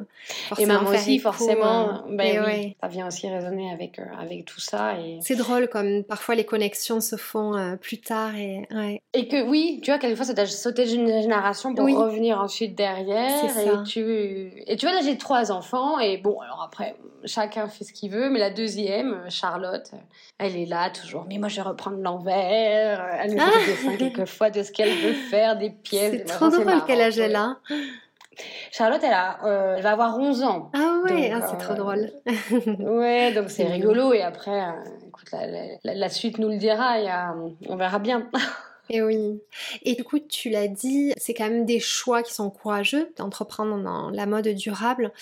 [0.59, 1.89] et maman aussi, forcément.
[1.89, 4.99] Euh, ben, oui, Ça vient aussi résonner avec, euh, avec tout ça.
[4.99, 5.19] Et...
[5.21, 8.35] C'est drôle, comme parfois les connexions se font plus tard.
[8.37, 8.67] Et,
[9.13, 13.45] et que oui, tu vois, quelquefois, ça t'a sauté d'une génération pour revenir ensuite derrière.
[13.45, 14.51] Et tu...
[14.67, 15.99] et tu vois, là, j'ai trois enfants.
[15.99, 16.97] Et bon, alors après,
[17.27, 18.31] chacun fait ce qu'il veut.
[18.31, 19.91] Mais la deuxième, Charlotte,
[20.39, 21.27] elle est là toujours.
[21.29, 24.95] Mais moi, je vais reprendre l'envers elle nous fait des dessins quelquefois de ce qu'elle
[24.95, 26.13] veut faire, des pièces.
[26.13, 27.59] C'est trop drôle quel âge elle a.
[28.71, 30.71] Charlotte, elle, a, euh, elle va avoir 11 ans.
[30.75, 32.11] Ah ouais, ah, c'est trop euh, drôle.
[32.79, 34.13] ouais, donc c'est rigolo.
[34.13, 34.73] Et après, euh,
[35.09, 35.31] écoute,
[35.85, 37.01] la, suite nous le dira.
[37.01, 37.09] Et,
[37.69, 38.29] on verra bien.
[38.91, 39.41] Et oui.
[39.83, 43.83] Et du coup, tu l'as dit, c'est quand même des choix qui sont courageux d'entreprendre
[43.83, 45.13] dans la mode durable.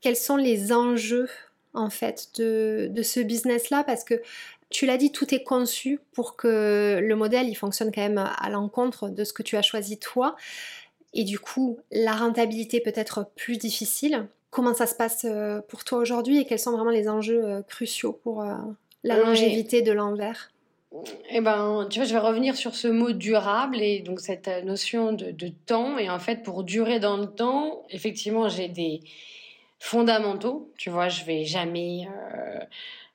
[0.00, 1.28] Quels sont les enjeux
[1.72, 3.84] en fait de, de ce business-là?
[3.84, 4.20] Parce que
[4.70, 8.50] tu l'as dit, tout est conçu pour que le modèle il fonctionne quand même à
[8.50, 10.36] l'encontre de ce que tu as choisi toi.
[11.14, 14.28] Et du coup, la rentabilité peut être plus difficile.
[14.50, 17.62] Comment ça se passe euh, pour toi aujourd'hui et quels sont vraiment les enjeux euh,
[17.62, 18.54] cruciaux pour euh,
[19.02, 20.50] la longévité de l'envers?
[21.30, 25.12] Eh ben, tu vois, je vais revenir sur ce mot durable et donc cette notion
[25.12, 25.98] de, de temps.
[25.98, 29.00] Et en fait, pour durer dans le temps, effectivement, j'ai des
[29.78, 30.70] fondamentaux.
[30.76, 32.08] Tu vois, je vais jamais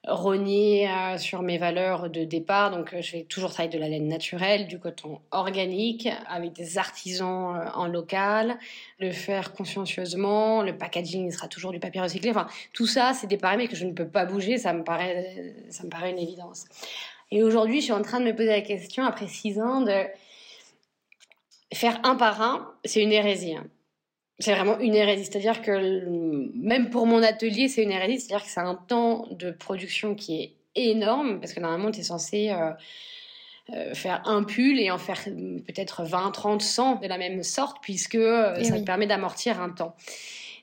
[0.08, 2.72] rogner euh, sur mes valeurs de départ.
[2.72, 6.78] Donc, euh, je vais toujours travailler de la laine naturelle, du coton organique, avec des
[6.78, 8.58] artisans euh, en local,
[9.00, 10.64] le faire consciencieusement.
[10.64, 12.32] Le packaging sera toujours du papier recyclé.
[12.32, 14.58] Enfin, tout ça, c'est des paramètres que je ne peux pas bouger.
[14.58, 16.66] Ça me paraît, ça me paraît une évidence.
[17.30, 20.04] Et aujourd'hui, je suis en train de me poser la question, après six ans, de
[21.74, 22.74] faire un par un.
[22.86, 23.56] C'est une hérésie.
[23.56, 23.68] Hein
[24.41, 25.25] c'est vraiment une hérésie.
[25.25, 26.06] C'est-à-dire que
[26.56, 28.19] même pour mon atelier, c'est une hérésie.
[28.19, 32.04] C'est-à-dire que c'est un temps de production qui est énorme parce que normalement, tu es
[32.04, 32.71] censé euh,
[33.73, 37.77] euh, faire un pull et en faire peut-être 20, 30, 100 de la même sorte
[37.82, 39.95] puisque euh, ça te permet d'amortir un temps.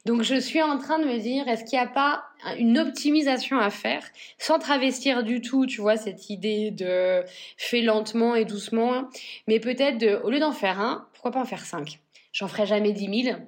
[0.06, 2.22] Donc je suis en train de me dire, est-ce qu'il n'y a pas
[2.56, 4.02] une optimisation à faire
[4.38, 7.22] sans travestir du tout, tu vois, cette idée de
[7.58, 9.08] fait lentement et doucement,
[9.48, 11.98] mais peut-être au lieu d'en faire un, pourquoi pas en faire cinq?
[12.32, 13.38] J'en ferai jamais 10 000.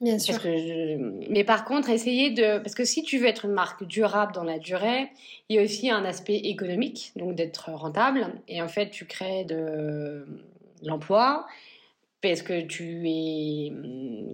[0.00, 0.38] Bien sûr.
[1.28, 2.58] Mais par contre, essayer de...
[2.58, 5.10] Parce que si tu veux être une marque durable dans la durée,
[5.48, 8.32] il y a aussi un aspect économique, donc d'être rentable.
[8.48, 10.26] Et en fait, tu crées de
[10.82, 11.46] l'emploi
[12.22, 13.72] parce que tu es...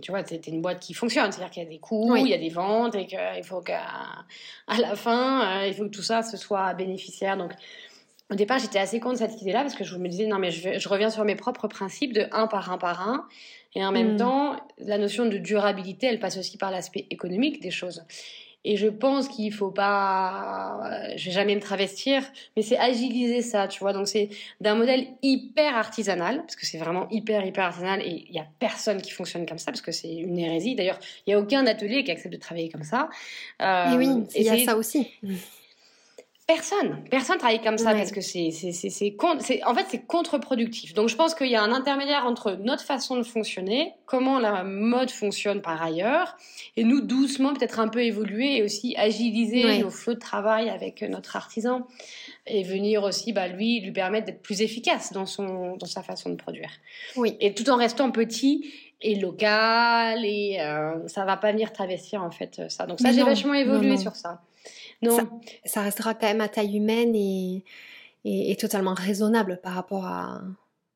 [0.02, 1.32] Tu vois, c'est une boîte qui fonctionne.
[1.32, 3.82] C'est-à-dire qu'il y a des coûts, il y a des ventes et qu'il faut qu'à
[4.68, 7.36] à la fin, euh, il faut que tout ça ce soit bénéficiaire.
[7.36, 7.52] Donc,
[8.30, 10.78] au départ, j'étais assez contre cette idée-là parce que je me disais, non, mais je,
[10.78, 13.26] je reviens sur mes propres principes de un par un par un.
[13.76, 14.16] Et en même mm.
[14.16, 18.04] temps, la notion de durabilité, elle passe aussi par l'aspect économique des choses.
[18.64, 20.80] Et je pense qu'il faut pas,
[21.14, 22.22] je vais jamais me travestir,
[22.56, 23.92] mais c'est agiliser ça, tu vois.
[23.92, 24.30] Donc c'est
[24.62, 28.46] d'un modèle hyper artisanal, parce que c'est vraiment hyper hyper artisanal et il y a
[28.58, 30.74] personne qui fonctionne comme ça, parce que c'est une hérésie.
[30.74, 33.10] D'ailleurs, il y a aucun atelier qui accepte de travailler comme ça.
[33.60, 35.12] Euh, et oui, il y a ça aussi.
[36.46, 40.94] Personne, personne travaille comme ça parce que c'est, c'est, en fait, c'est contre-productif.
[40.94, 44.62] Donc, je pense qu'il y a un intermédiaire entre notre façon de fonctionner, comment la
[44.62, 46.36] mode fonctionne par ailleurs,
[46.76, 51.02] et nous doucement peut-être un peu évoluer et aussi agiliser nos flots de travail avec
[51.02, 51.84] notre artisan
[52.46, 56.30] et venir aussi, bah, lui, lui permettre d'être plus efficace dans son, dans sa façon
[56.30, 56.70] de produire.
[57.16, 57.36] Oui.
[57.40, 62.30] Et tout en restant petit et local et euh, ça va pas venir travestir en
[62.30, 62.86] fait ça.
[62.86, 64.42] Donc ça, j'ai vachement évolué sur ça.
[65.02, 65.40] Non.
[65.64, 67.64] Ça, restera quand même à taille humaine et,
[68.24, 70.42] et, totalement raisonnable par rapport à,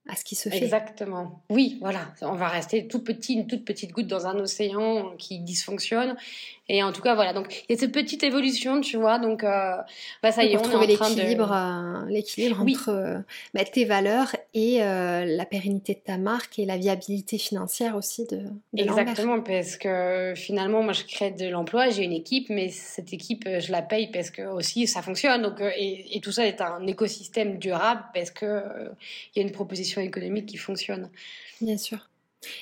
[0.08, 0.64] à ce qui se fait.
[0.64, 1.42] Exactement.
[1.50, 2.12] Oui, voilà.
[2.22, 6.16] On va rester tout petit, une toute petite goutte dans un océan qui dysfonctionne.
[6.72, 7.32] Et en tout cas, voilà.
[7.32, 9.18] Donc, il y a cette petite évolution, tu vois.
[9.18, 9.74] Donc, euh,
[10.22, 13.18] bah, ça y est, on est en train l'équilibre, euh, l'équilibre entre euh,
[13.54, 18.36] bah, tes valeurs et la pérennité de ta marque et la viabilité financière aussi de,
[18.72, 23.12] de Exactement, parce que finalement, moi, je crée de l'emploi, j'ai une équipe, mais cette
[23.12, 25.42] équipe, je la paye parce que aussi ça fonctionne.
[25.42, 28.62] Donc, et, et tout ça est un écosystème durable parce que
[29.34, 31.10] il y a une proposition économique qui fonctionne.
[31.60, 32.10] Bien sûr.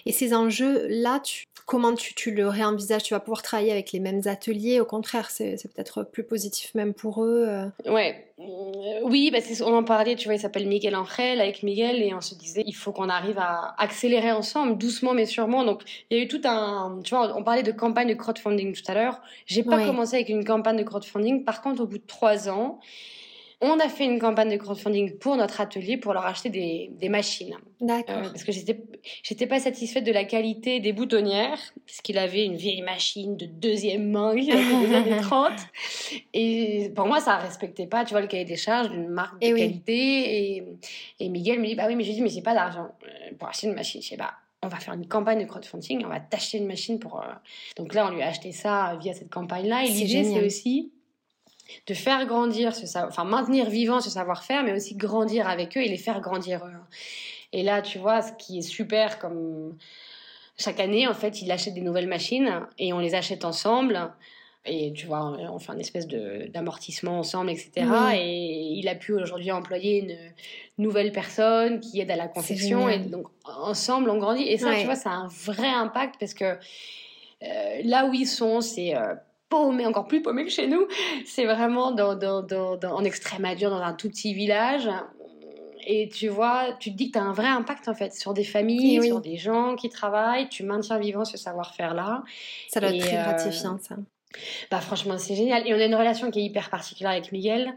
[0.06, 1.20] Et ces enjeux-là,
[1.68, 5.62] comment tu, le réenvisages Tu vas pouvoir travailler avec les mêmes ateliers Au contraire, c'est
[5.74, 7.66] peut-être plus positif même pour eux euh?
[7.86, 8.24] Ouais.
[8.40, 12.14] Euh, oui, bah on en parlait, tu vois, il s'appelle Miguel Angel avec Miguel et
[12.14, 15.62] on se disait, il faut qu'on arrive à accélérer ensemble, doucement mais sûrement.
[15.62, 18.74] Donc, il y a eu tout un, tu vois, on parlait de campagne de crowdfunding
[18.74, 19.20] tout à l'heure.
[19.44, 21.44] J'ai pas commencé avec une campagne de crowdfunding.
[21.44, 22.80] Par contre, au bout de trois ans,
[23.60, 27.08] on a fait une campagne de crowdfunding pour notre atelier pour leur acheter des, des
[27.08, 27.56] machines.
[27.80, 28.18] D'accord.
[28.18, 28.80] Euh, parce que j'étais,
[29.24, 33.46] j'étais pas satisfaite de la qualité des boutonnières, parce qu'il avait une vieille machine de
[33.46, 35.52] deuxième main des années 30.
[36.34, 39.48] Et pour moi, ça respectait pas, tu vois, le cahier des charges d'une marque de
[39.48, 40.56] eh qualité.
[40.56, 40.64] Et,
[41.18, 43.48] et, Miguel me dit, bah oui, mais je dis, mais j'ai pas d'argent euh, pour
[43.48, 44.00] acheter une machine.
[44.00, 47.00] Je sais, bah, on va faire une campagne de crowdfunding, on va t'acheter une machine
[47.00, 47.20] pour.
[47.20, 47.26] Euh,
[47.76, 49.84] donc là, on lui a acheté ça via cette campagne-là.
[49.84, 50.92] Et l'idée, c'est aussi
[51.86, 55.80] de faire grandir ce savoir, enfin maintenir vivant ce savoir-faire, mais aussi grandir avec eux
[55.80, 56.72] et les faire grandir eux.
[57.52, 59.76] Et là, tu vois, ce qui est super, comme
[60.58, 64.10] chaque année, en fait, il achète des nouvelles machines et on les achète ensemble.
[64.64, 67.86] Et tu vois, on fait un espèce d'amortissement ensemble, etc.
[68.14, 70.18] Et il a pu aujourd'hui employer une
[70.84, 72.88] nouvelle personne qui aide à la confection.
[72.88, 74.42] Et donc, ensemble, on grandit.
[74.42, 76.58] Et ça, tu vois, ça a un vrai impact parce que
[77.42, 79.14] euh, là où ils sont, c'est euh,
[79.48, 80.86] paumé, encore plus paumé que chez nous.
[81.24, 84.88] C'est vraiment dans, dans, dans, en Extrême-Adure, dans un tout petit village.
[85.86, 88.34] Et tu vois, tu te dis que tu as un vrai impact en fait sur
[88.34, 90.48] des familles, sur des gens qui travaillent.
[90.48, 92.24] Tu maintiens vivant ce savoir-faire-là.
[92.68, 93.96] Ça doit être très euh, gratifiant, ça.
[94.70, 95.66] Bah, franchement, c'est génial.
[95.66, 97.72] Et on a une relation qui est hyper particulière avec Miguel.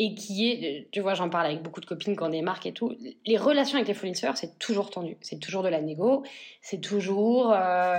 [0.00, 2.72] Et qui est, tu vois, j'en parle avec beaucoup de copines quand on démarque et
[2.72, 2.96] tout.
[3.26, 5.16] Les relations avec les fournisseurs, c'est toujours tendu.
[5.20, 6.24] C'est toujours de la négo.
[6.62, 7.52] C'est toujours.
[7.52, 7.98] Euh,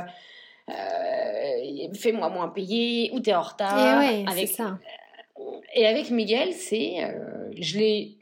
[1.93, 4.01] fais-moi moins payer ou t'es en retard.
[4.01, 4.77] Et avec ça.
[5.75, 8.19] Et avec Miguel, c'est, euh, je l'ai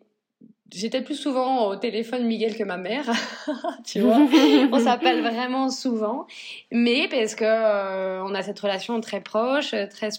[0.74, 3.10] J'étais plus souvent au téléphone Miguel que ma mère,
[3.86, 4.18] tu vois.
[4.72, 6.28] on s'appelle vraiment souvent,
[6.74, 10.10] mais parce que euh, on a cette relation très proche, très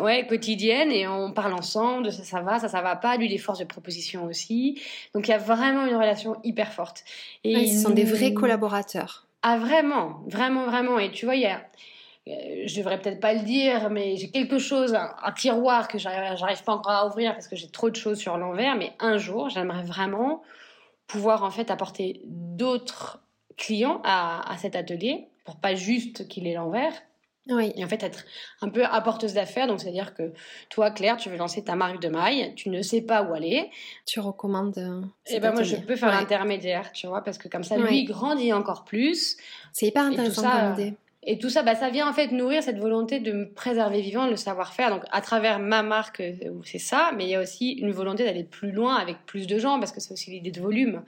[0.00, 3.16] ouais quotidienne, et on parle ensemble ça, ça va, ça, ça va pas.
[3.16, 4.80] Lui, des forces de proposition aussi.
[5.12, 7.02] Donc il y a vraiment une relation hyper forte.
[7.42, 9.26] Et ils sont des vrais collaborateurs.
[9.48, 10.98] Ah vraiment, vraiment, vraiment.
[10.98, 11.64] Et tu vois, il y a,
[12.26, 16.64] euh, je devrais peut-être pas le dire, mais j'ai quelque chose, un, tiroir que j'arrive
[16.64, 18.74] pas encore à ouvrir parce que j'ai trop de choses sur l'envers.
[18.74, 20.42] Mais un jour, j'aimerais vraiment
[21.06, 23.20] pouvoir en fait apporter d'autres
[23.56, 26.92] clients à, à, cet atelier pour pas juste qu'il ait l'envers,
[27.48, 27.72] oui.
[27.76, 28.24] Et en fait, être
[28.60, 29.66] un peu apporteuse d'affaires.
[29.66, 30.32] Donc, c'est-à-dire que
[30.68, 33.70] toi, Claire, tu veux lancer ta marque de maille, tu ne sais pas où aller.
[34.04, 34.78] Tu recommandes.
[34.78, 37.76] Euh, et eh ben moi, je peux faire l'intermédiaire, tu vois, parce que comme ça,
[37.76, 39.36] lui, il grandit encore plus.
[39.72, 40.96] C'est hyper intéressant comme idée.
[41.28, 44.28] Et tout ça, bah, ça vient en fait nourrir cette volonté de me préserver vivant,
[44.28, 44.90] le savoir-faire.
[44.90, 46.32] Donc, à travers ma marque, euh,
[46.64, 49.58] c'est ça, mais il y a aussi une volonté d'aller plus loin avec plus de
[49.58, 51.02] gens, parce que c'est aussi l'idée de volume.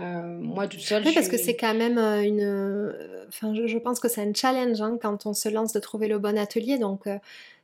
[0.00, 0.04] Euh,
[0.40, 1.02] moi, toute seule.
[1.04, 2.94] Oui, parce que c'est quand même euh, une.
[3.28, 6.18] Enfin, je, pense que c'est un challenge hein, quand on se lance de trouver le
[6.18, 6.78] bon atelier.
[6.78, 7.06] Donc,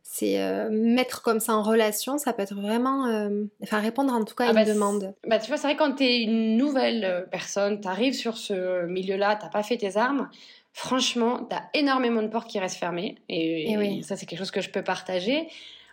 [0.03, 0.39] c'est
[0.71, 3.07] mettre comme ça en relation, ça peut être vraiment.
[3.63, 5.15] Enfin, répondre en tout cas à ah une bah, demande.
[5.27, 8.85] Bah, tu vois, c'est vrai, quand tu es une nouvelle personne, tu arrives sur ce
[8.85, 10.29] milieu-là, tu pas fait tes armes
[10.77, 13.17] franchement, tu as énormément de portes qui restent fermées.
[13.31, 15.49] Et, ça, c'est quelque chose que je peux partager.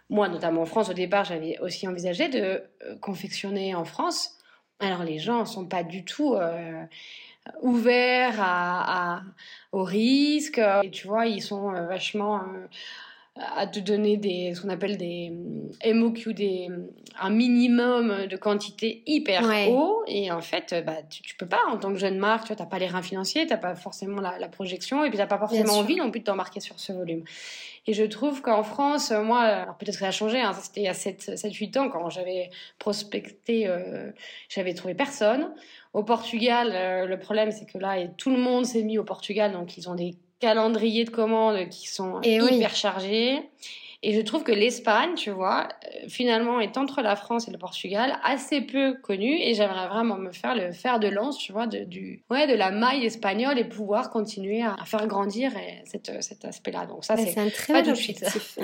[0.10, 2.40] Moi, notamment en France, au départ, j'avais aussi envisagé de
[2.84, 4.38] euh, confectionner en France.
[4.80, 6.84] Alors, les gens ne sont pas du tout euh,
[7.62, 9.22] ouverts à,
[9.72, 10.60] au risque.
[10.84, 12.42] Et tu vois, ils sont euh, vachement
[13.36, 15.32] à te donner des, ce qu'on appelle des
[15.86, 16.70] MOQ, des,
[17.20, 20.04] un minimum de quantité hyper haut.
[20.06, 22.66] Et en fait, bah, tu, tu, peux pas, en tant que jeune marque, tu n'as
[22.68, 25.40] pas les reins financiers, tu n'as pas forcément la, projection, et puis tu n'as pas
[25.40, 27.24] forcément envie non plus de t'embarquer sur ce volume.
[27.88, 30.88] Et je trouve qu'en France, moi, peut-être que ça a changé, hein, c'était il y
[30.88, 34.12] a 7-8 ans, quand j'avais prospecté, euh,
[34.48, 35.52] j'avais trouvé personne.
[35.94, 39.04] Au Portugal, euh, le problème, c'est que là, et tout le monde s'est mis au
[39.04, 43.40] Portugal, donc ils ont des calendriers de commandes qui sont hyper chargés.
[44.06, 47.58] Et je trouve que l'Espagne, tu vois, euh, finalement, est entre la France et le
[47.58, 49.40] Portugal, assez peu connue.
[49.40, 52.54] Et j'aimerais vraiment me faire le fer de lance, tu vois, de, du, ouais, de
[52.54, 55.54] la maille espagnole et pouvoir continuer à, faire grandir
[55.86, 56.86] cet, cet aspect-là.
[56.86, 58.60] Donc ça, c'est un très bon objectif.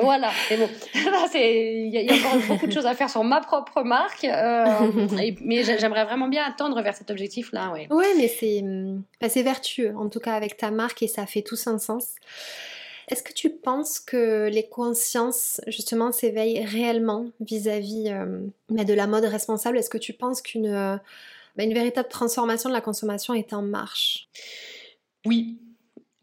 [0.00, 0.68] voilà, c'est bon.
[1.34, 4.22] Il y, a encore beaucoup de choses à faire sur ma propre marque.
[4.22, 4.64] Euh,
[5.40, 7.72] mais j'aimerais vraiment bien attendre vers cet objectif-là.
[7.72, 8.62] Ouais, ouais mais c'est
[9.28, 12.14] c'est vertueux, en tout cas, avec ta marque et ça fait tout un sens.
[13.08, 18.40] Est-ce que tu penses que les consciences, justement, s'éveillent réellement vis-à-vis euh,
[18.70, 19.78] de la mode responsable?
[19.78, 20.96] Est-ce que tu penses qu'une euh,
[21.56, 24.28] bah, véritable transformation de la consommation est en marche?
[25.24, 25.58] Oui.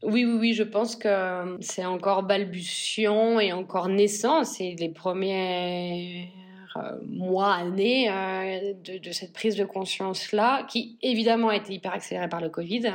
[0.03, 4.43] Oui, oui, oui, je pense que c'est encore balbutiant et encore naissant.
[4.43, 6.44] C'est les premiers euh,
[7.07, 8.09] mois, années
[8.83, 12.93] de, cette prise de conscience-là, qui évidemment a été hyper accélérée par le Covid.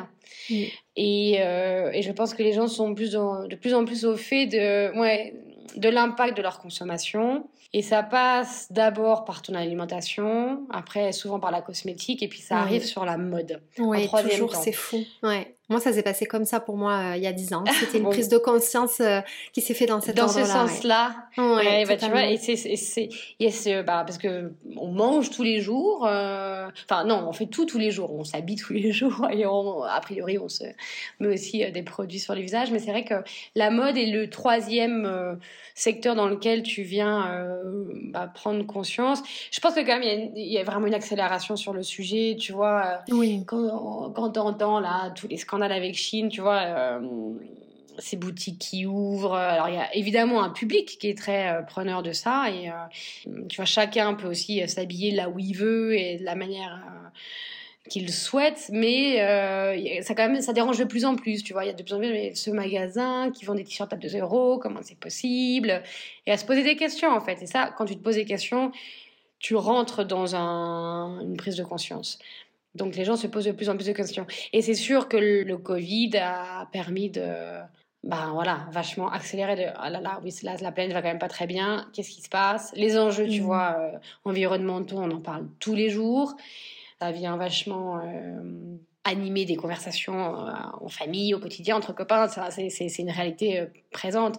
[0.51, 4.47] Euh, et, je pense que les gens sont plus de plus en plus au fait
[4.47, 5.35] de, ouais,
[5.77, 7.49] de l'impact de leur consommation.
[7.73, 12.59] Et ça passe d'abord par ton alimentation, après souvent par la cosmétique, et puis ça
[12.59, 13.62] arrive sur la mode.
[13.79, 15.05] Oui, toujours, c'est fou.
[15.23, 15.55] Ouais.
[15.71, 17.63] Moi, ça s'est passé comme ça pour moi euh, il y a dix ans.
[17.79, 19.21] C'était une prise de conscience euh,
[19.53, 21.15] qui s'est fait dans cet Dans ce sens-là.
[21.39, 26.09] Ouais, bah, tu vois, et c'est, bah, parce que on mange tous les jours.
[26.09, 28.13] Euh, enfin, non, on fait tout tous les jours.
[28.13, 30.65] On s'habille tous les jours et on, a priori, on se
[31.21, 32.73] met aussi des produits sur les visages.
[32.73, 33.15] Mais c'est vrai que
[33.55, 35.39] la mode est le troisième
[35.77, 37.47] secteur dans lequel tu viens
[38.07, 39.23] bah, prendre conscience.
[39.53, 42.37] Je pense que quand même, il y, a vraiment une accélération sur le sujet.
[42.41, 43.45] Tu vois, oui.
[43.47, 47.01] quand, quand on entend là tous les scandales avec Chine, tu vois, euh,
[47.99, 49.35] ces boutiques qui ouvrent.
[49.35, 52.46] Alors, il y a évidemment un public qui est très euh, preneur de ça.
[52.51, 56.35] Et euh, tu vois, chacun peut aussi s'habiller là où il veut et de la
[56.35, 56.83] manière
[57.88, 59.16] qu'il souhaite, mais
[60.03, 61.83] ça quand même ça dérange de plus en plus, tu vois, il y a de
[61.83, 65.83] plus en plus ce magasin qui vend des t-shirts à 2 euros, comment c'est possible?
[66.27, 67.42] Et à se poser des questions en fait.
[67.42, 68.70] Et ça, quand tu te poses des questions,
[69.40, 72.18] tu rentres dans une prise de conscience.
[72.75, 74.27] Donc les gens se posent de plus en plus de questions.
[74.53, 77.61] Et c'est sûr que le Covid a permis de,
[78.03, 79.57] ben voilà, vachement accélérer.
[79.57, 81.87] De, ah là là, oui, là, la planète va quand même pas très bien.
[81.93, 82.73] Qu'est-ce qui se passe?
[82.75, 83.45] Les enjeux, tu mmh.
[83.45, 86.35] vois, euh, environnementaux, on en parle tous les jours.
[86.99, 92.27] Ça vient vachement euh, animer des conversations euh, en famille, au quotidien, entre copains.
[92.29, 94.39] C'est une réalité présente.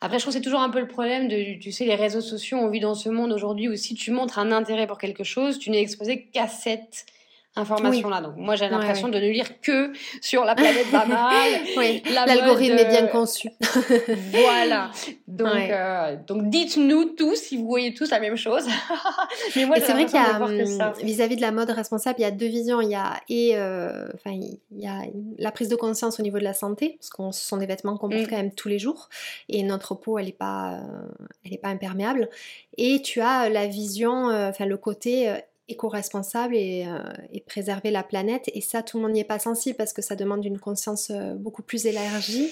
[0.00, 2.22] Après, je trouve que c'est toujours un peu le problème de, tu sais, les réseaux
[2.22, 2.58] sociaux.
[2.58, 5.58] On vit dans ce monde aujourd'hui où si tu montres un intérêt pour quelque chose,
[5.58, 7.06] tu n'es exposé qu'à cette
[7.56, 8.20] information-là.
[8.20, 11.60] Donc moi j'ai l'impression de ne lire que sur la planète banale.
[11.76, 12.02] oui.
[12.12, 13.50] L'algorithme est bien conçu.
[14.30, 14.90] voilà.
[15.26, 18.66] Donc euh, donc dites-nous tous si vous voyez tous la même chose.
[19.56, 22.26] Mais moi c'est vrai qu'il y a hum, vis-à-vis de la mode responsable, il y
[22.26, 22.80] a deux visions.
[22.80, 25.02] Il y a et euh, enfin il y a
[25.38, 27.96] la prise de conscience au niveau de la santé parce qu'on ce sont des vêtements
[27.96, 28.28] qu'on porte mm.
[28.28, 29.08] quand même tous les jours
[29.48, 31.08] et notre peau elle est pas euh,
[31.44, 32.28] elle est pas imperméable.
[32.76, 35.34] Et tu as la vision, enfin le côté
[35.70, 36.98] éco-responsable euh,
[37.32, 38.50] et, préserver la planète.
[38.54, 41.10] Et ça, tout le monde n'y est pas sensible parce que ça demande une conscience
[41.10, 42.50] euh, beaucoup plus élargie.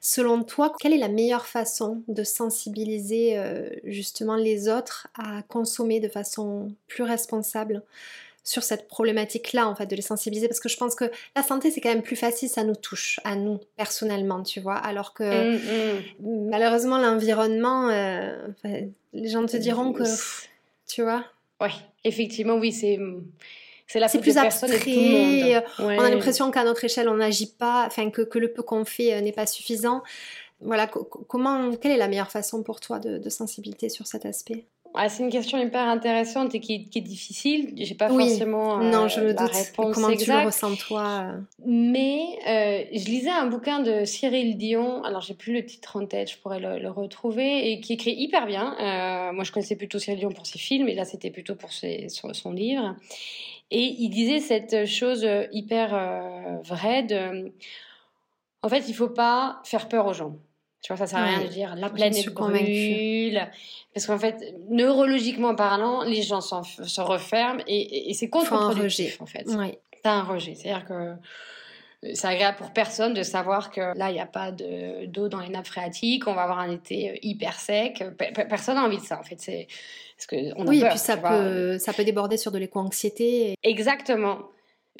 [0.00, 6.00] Selon toi, quelle est la meilleure façon de sensibiliser euh, justement les autres à consommer
[6.00, 7.82] de façon plus responsable
[8.44, 11.04] sur cette problématique-là, en fait, de les sensibiliser, parce que je pense que
[11.36, 14.74] la santé, c'est quand même plus facile, ça nous touche, à nous, personnellement, tu vois,
[14.74, 16.48] alors que mmh, mmh.
[16.48, 17.86] malheureusement, l'environnement,
[18.64, 20.02] les gens te diront que,
[20.88, 21.24] tu vois,
[21.62, 21.70] oui,
[22.04, 22.98] effectivement, oui, c'est
[23.92, 25.64] c'est la plus abstrait.
[25.78, 28.86] On a l'impression qu'à notre échelle, on n'agit pas, enfin que, que, le peu qu'on
[28.86, 30.02] fait euh, n'est pas suffisant.
[30.62, 34.64] Voilà, comment, quelle est la meilleure façon pour toi de, de sensibilité sur cet aspect?
[34.94, 37.72] Ah, c'est une question hyper intéressante et qui, qui est difficile.
[37.76, 41.40] J'ai pas forcément non, je euh, la réponse Comment tu le ressens toi euh?
[41.64, 45.02] Mais euh, je lisais un bouquin de Cyril Dion.
[45.04, 48.46] Alors j'ai plus le titre en tête, je pourrais le, retrouver et qui écrit hyper
[48.46, 49.32] bien.
[49.32, 52.08] moi, je connaissais plutôt Cyril Dion pour ses films, et là c'était plutôt pour ses,
[52.08, 52.96] son, livre.
[53.70, 57.50] Et il disait cette chose hyper vraie de,
[58.62, 60.36] en fait, il faut pas faire peur aux gens.
[60.82, 63.48] Tu vois, ça sert à rien de dire la planète brûle.
[63.94, 69.46] Parce qu'en fait, neurologiquement parlant, les gens se referment et, et c'est contre-productif, en fait.
[69.48, 69.78] Ouais.
[70.02, 70.54] T'as un rejet.
[70.54, 71.14] C'est-à-dire que
[72.14, 75.50] c'est agréable pour personne de savoir que là, il n'y a pas d'eau dans les
[75.50, 78.02] nappes phréatiques, on va avoir un été hyper sec.
[78.48, 79.36] Personne n'a envie de ça, en fait.
[79.38, 79.68] C'est
[80.16, 83.54] parce que on a oui, et puis ça peut, ça peut déborder sur de l'éco-anxiété.
[83.62, 84.40] Exactement.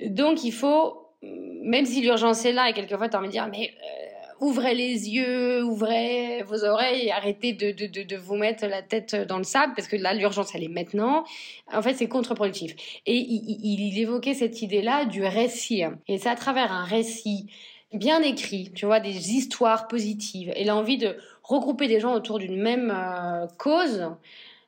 [0.06, 3.48] Donc, il faut, même si l'urgence est là, et quelquefois, tu as envie de dire,
[3.50, 4.01] mais euh,
[4.42, 9.14] ouvrez les yeux, ouvrez vos oreilles, arrêtez de, de, de, de, vous mettre la tête
[9.14, 11.24] dans le sable, parce que là, l'urgence, elle est maintenant.
[11.72, 12.74] En fait, c'est contre-productif.
[13.06, 15.84] Et il, il, évoquait cette idée-là du récit.
[16.08, 17.46] Et c'est à travers un récit
[17.92, 22.60] bien écrit, tu vois, des histoires positives, et l'envie de regrouper des gens autour d'une
[22.60, 24.04] même euh, cause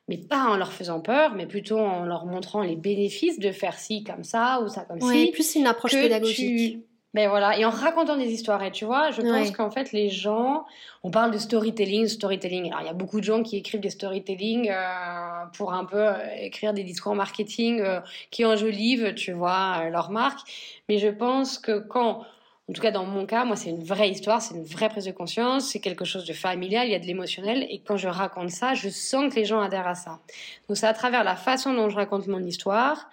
[0.07, 3.79] mais pas en leur faisant peur, mais plutôt en leur montrant les bénéfices de faire
[3.79, 6.85] ci comme ça ou ça comme ouais, plus une approche pédagogique.
[7.15, 10.09] Mais voilà, et en racontant des histoires, et tu vois, je pense qu'en fait, les
[10.09, 10.65] gens,
[11.01, 12.67] on parle de storytelling, storytelling.
[12.67, 15.95] Alors, il y a beaucoup de gens qui écrivent des storytelling euh, pour un peu
[15.95, 18.01] euh, écrire des discours marketing euh,
[18.31, 20.41] qui enjolivent, tu vois, leur marque.
[20.89, 22.25] Mais je pense que quand
[22.67, 25.05] en tout cas, dans mon cas, moi, c'est une vraie histoire, c'est une vraie prise
[25.05, 27.65] de conscience, c'est quelque chose de familial, il y a de l'émotionnel.
[27.69, 30.19] Et quand je raconte ça, je sens que les gens adhèrent à ça.
[30.67, 33.07] Donc, c'est à travers la façon dont je raconte mon histoire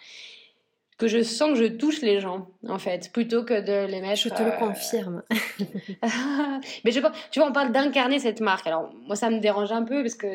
[1.02, 4.20] que je sens que je touche les gens, en fait, plutôt que de les mettre.
[4.20, 5.22] Je te le euh, confirme.
[6.84, 7.00] Mais je,
[7.32, 8.68] tu vois, on parle d'incarner cette marque.
[8.68, 10.28] Alors, moi, ça me dérange un peu parce que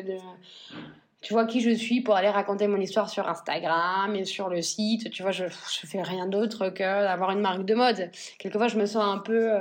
[1.22, 4.60] tu vois qui je suis pour aller raconter mon histoire sur Instagram et sur le
[4.60, 5.10] site.
[5.10, 8.10] Tu vois, je, je fais rien d'autre que d'avoir une marque de mode.
[8.38, 9.60] Quelquefois, je me sens un peu euh,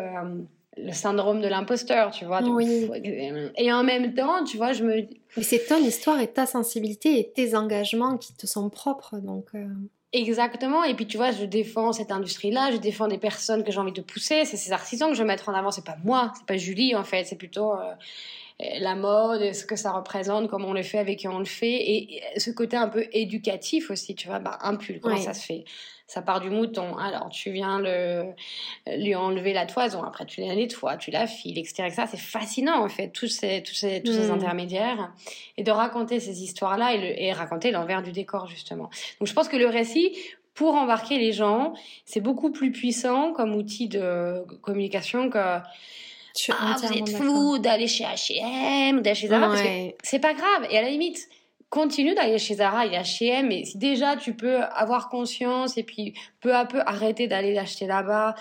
[0.75, 2.41] le syndrome de l'imposteur, tu vois.
[2.41, 2.89] Oui.
[3.55, 5.07] Et en même temps, tu vois, je me.
[5.37, 9.45] Mais c'est ton histoire et ta sensibilité et tes engagements qui te sont propres, donc.
[9.55, 9.67] Euh.
[10.13, 10.83] Exactement.
[10.83, 13.91] Et puis tu vois, je défends cette industrie-là, je défends des personnes que j'ai envie
[13.91, 14.45] de pousser.
[14.45, 15.71] C'est ces artisans que je veux mettre en avant.
[15.71, 17.25] C'est pas moi, c'est pas Julie en fait.
[17.25, 17.93] C'est plutôt euh,
[18.79, 21.91] la mode, ce que ça représente, comment on le fait, avec qui on le fait,
[21.91, 25.45] et ce côté un peu éducatif aussi, tu vois, bah, un pull, comment ça se
[25.45, 25.65] fait
[26.07, 28.33] Ça part du mouton, alors tu viens le,
[28.97, 31.89] lui enlever la toison, après tu la nettoies, tu la files, etc.
[32.09, 34.31] C'est fascinant en fait, tous ces, tous ces, tous ces mm.
[34.31, 35.11] intermédiaires,
[35.57, 38.89] et de raconter ces histoires-là et, et raconter l'envers du décor justement.
[39.19, 40.15] Donc je pense que le récit,
[40.57, 41.73] pour embarquer les gens,
[42.05, 48.05] c'est beaucoup plus puissant comme outil de communication que ah, vous êtes fou d'aller chez
[48.05, 49.55] H&M ou d'aller chez Zara,
[50.03, 50.67] c'est pas grave.
[50.71, 51.29] Et à la limite,
[51.69, 53.51] continue d'aller chez Zara et H&M.
[53.51, 57.87] Et si déjà tu peux avoir conscience et puis peu à peu arrêter d'aller l'acheter
[57.87, 58.35] là-bas.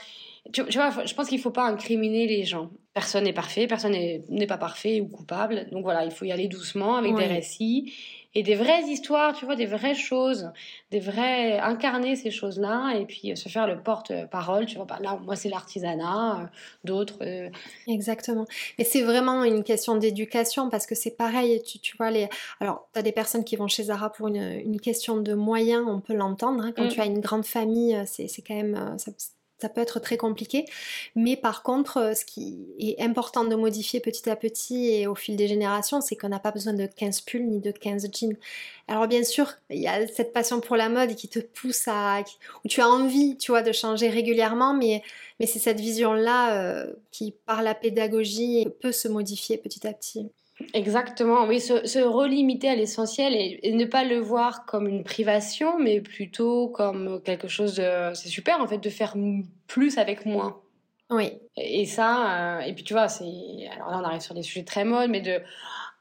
[0.53, 2.71] Tu, vois, je pense qu'il faut pas incriminer les gens.
[2.95, 5.67] Personne n'est parfait, personne n'est pas parfait ou coupable.
[5.73, 7.93] Donc voilà, il faut y aller doucement avec des récits
[8.37, 10.53] et des vraies histoires, tu vois, des vraies choses,
[10.91, 14.85] des vrais incarner ces choses-là et puis euh, se faire le porte-parole, tu vois.
[14.85, 16.47] Bah, là, moi, c'est l'artisanat, euh,
[16.85, 17.17] d'autres.
[17.23, 17.49] Euh.
[17.89, 18.45] Exactement.
[18.79, 22.29] Mais c'est vraiment une question d'éducation parce que c'est pareil, tu, tu, vois, les...
[22.61, 25.87] alors, tu as des personnes qui vont chez Zara pour une, une question de moyens,
[25.89, 26.63] on peut l'entendre.
[26.63, 26.73] Hein.
[26.77, 26.89] quand mm.
[26.89, 28.99] tu as une grande famille, c'est quand même.
[28.99, 29.13] Ça,
[29.59, 30.67] ça peut être très compliqué.
[31.15, 35.15] Mais par contre, euh, ce qui est important de modifier petit à petit et au
[35.15, 38.37] fil des générations, c'est qu'on n'a pas besoin de 15 pulls ni de 15 jeans.
[38.89, 42.21] Alors bien sûr, il y a cette passion pour la mode qui te pousse à...
[42.65, 45.03] où tu as envie, tu vois, de changer régulièrement, mais,
[45.41, 50.31] mais c'est cette vision-là euh, qui, par la pédagogie, peut se modifier petit à petit.
[50.73, 56.01] Exactement, oui, se, relimiter à l'essentiel et, ne pas le voir comme une privation, mais
[56.01, 58.15] plutôt comme quelque chose de...
[58.15, 59.15] C'est super en fait de faire
[59.67, 60.59] plus avec moins.
[61.11, 61.33] Oui.
[61.57, 63.25] Et, ça, euh, et puis tu vois, c'est...
[63.75, 65.41] Alors là on arrive sur des sujets très modes, mais de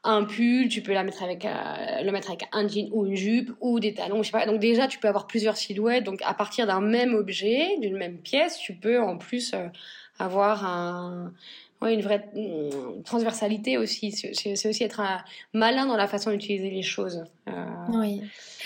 [0.06, 3.16] un pull, tu peux la mettre avec, euh, le mettre avec un jean ou une
[3.16, 4.46] jupe ou des talons, je sais pas.
[4.46, 6.04] Donc déjà, tu peux avoir plusieurs silhouettes.
[6.04, 9.66] Donc à partir d'un même objet, d'une même pièce, tu peux en plus euh,
[10.18, 11.32] avoir un,
[11.82, 14.12] oui, une vraie mm, transversalité aussi.
[14.12, 15.02] C'est aussi être
[15.52, 17.24] malin dans la façon d'utiliser les choses.
[17.48, 17.52] Euh,
[17.90, 18.22] oui.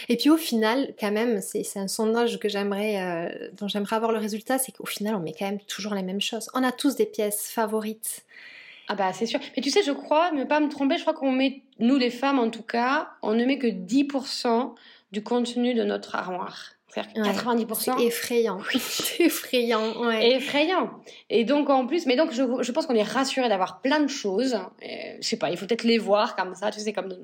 [0.09, 4.13] Et puis au final, quand même, c'est un sondage que j'aimerais, euh, dont j'aimerais avoir
[4.13, 6.49] le résultat, c'est qu'au final, on met quand même toujours les mêmes choses.
[6.55, 8.25] On a tous des pièces favorites.
[8.89, 9.39] Ah bah c'est sûr.
[9.57, 12.11] Mais tu sais, je crois, ne pas me tromper, je crois qu'on met, nous les
[12.11, 14.75] femmes en tout cas, on ne met que 10%
[15.13, 16.73] du contenu de notre armoire.
[16.97, 17.97] 90%.
[17.97, 18.59] C'est effrayant.
[18.79, 20.37] c'est effrayant, ouais.
[20.37, 20.91] Effrayant.
[21.29, 24.09] Et donc, en plus, mais donc, je, je pense qu'on est rassuré d'avoir plein de
[24.09, 24.59] choses.
[24.83, 27.15] Et, je sais pas, il faut peut-être les voir comme ça, tu sais, comme.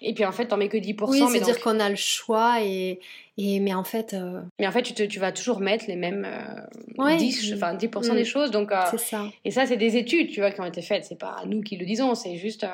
[0.00, 1.10] Et puis, en fait, t'en mets que 10%.
[1.10, 3.00] Oui, c'est-à-dire qu'on a le choix et.
[3.38, 4.12] Et, mais en fait.
[4.12, 7.74] Euh, mais en fait, tu, te, tu vas toujours mettre les mêmes euh, 10, enfin
[7.74, 8.24] 10% des mm.
[8.24, 8.50] choses.
[8.50, 9.24] Donc, euh, c'est ça.
[9.44, 11.04] Et ça, c'est des études, tu vois, qui ont été faites.
[11.04, 12.66] C'est pas nous qui le disons, c'est juste.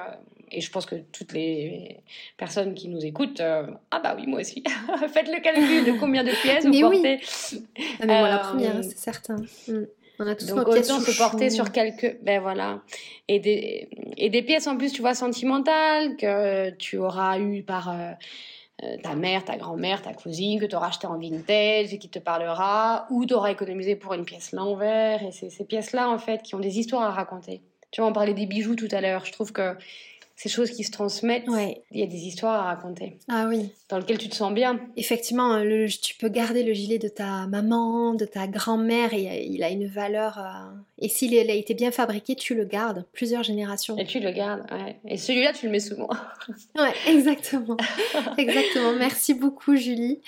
[0.51, 2.01] Et je pense que toutes les
[2.37, 4.63] personnes qui nous écoutent, euh, ah bah oui, moi aussi,
[5.13, 7.21] faites le calcul de combien de pièces vous portez.
[8.01, 9.37] Ah, mais moi, la première, euh, c'est certain.
[9.69, 9.87] Mm.
[10.21, 12.19] On a tous Donc, pièces se porter sur quelques.
[12.23, 12.81] Ben voilà.
[13.29, 17.91] Et des, et des pièces en plus, tu vois, sentimentales, que tu auras eu par.
[17.91, 18.13] Euh,
[18.85, 22.09] euh, ta mère, ta grand-mère, ta cousine que tu auras acheté en vintage et qui
[22.09, 25.21] te parlera, ou tu auras économisé pour une pièce l'envers.
[25.25, 27.61] Et c'est ces pièces-là, en fait, qui ont des histoires à raconter.
[27.91, 29.25] Tu vois, on parlait des bijoux tout à l'heure.
[29.25, 29.75] Je trouve que
[30.39, 31.49] ces choses qui se transmettent,
[31.91, 33.19] il y a des histoires à raconter.
[33.29, 33.71] Ah oui.
[33.89, 34.79] Dans lesquelles tu te sens bien.
[34.97, 39.65] Effectivement, le, tu peux garder le gilet de ta maman, de ta grand-mère, et il
[39.65, 40.39] a une valeur.
[40.39, 43.97] Euh, et s'il a été bien fabriqué, tu le gardes plusieurs générations.
[43.99, 45.01] Et tu le gardes, ouais.
[45.09, 46.09] Et celui-là, tu le mets souvent.
[46.79, 47.77] ouais, exactement.
[48.39, 48.93] exactement.
[48.93, 50.21] Merci beaucoup, Julie.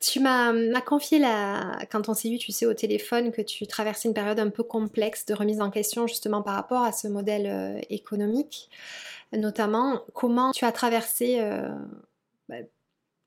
[0.00, 4.08] Tu m'as confié la, quand on s'est vu, tu sais, au téléphone, que tu traversais
[4.08, 7.46] une période un peu complexe de remise en question justement par rapport à ce modèle
[7.46, 8.70] euh, économique
[9.32, 11.68] notamment comment tu as traversé euh,
[12.48, 12.56] bah,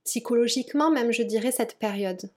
[0.04, 2.30] psychologiquement même, je dirais, cette période?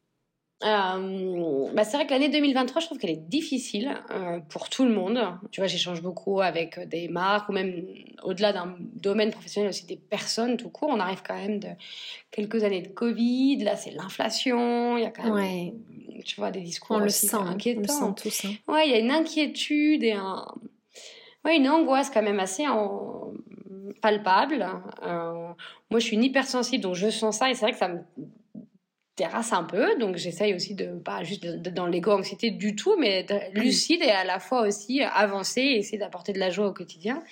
[0.64, 4.84] Euh, bah c'est vrai que l'année 2023, je trouve qu'elle est difficile euh, pour tout
[4.84, 5.20] le monde.
[5.50, 7.84] Tu vois, j'échange beaucoup avec des marques ou même
[8.22, 10.90] au-delà d'un domaine professionnel aussi des personnes tout court.
[10.90, 11.68] On arrive quand même de
[12.30, 13.56] quelques années de Covid.
[13.64, 14.96] Là, c'est l'inflation.
[14.96, 15.72] Il y a quand même,
[16.24, 17.80] tu vois, des discours on aussi le sent, inquiétants.
[18.00, 18.44] On le sent tous.
[18.44, 18.72] Hein.
[18.72, 20.46] Ouais, il y a une inquiétude et un,
[21.44, 23.32] ouais, une angoisse quand même assez en
[24.00, 24.66] palpable.
[25.02, 25.48] Euh,
[25.90, 28.00] moi, je suis une hypersensible, donc je sens ça et c'est vrai que ça me
[29.16, 29.96] terrasse un peu.
[29.98, 34.24] Donc, j'essaye aussi de pas juste dans l'égo-anxiété du tout, mais être lucide et à
[34.24, 37.22] la fois aussi avancer et essayer d'apporter de la joie au quotidien.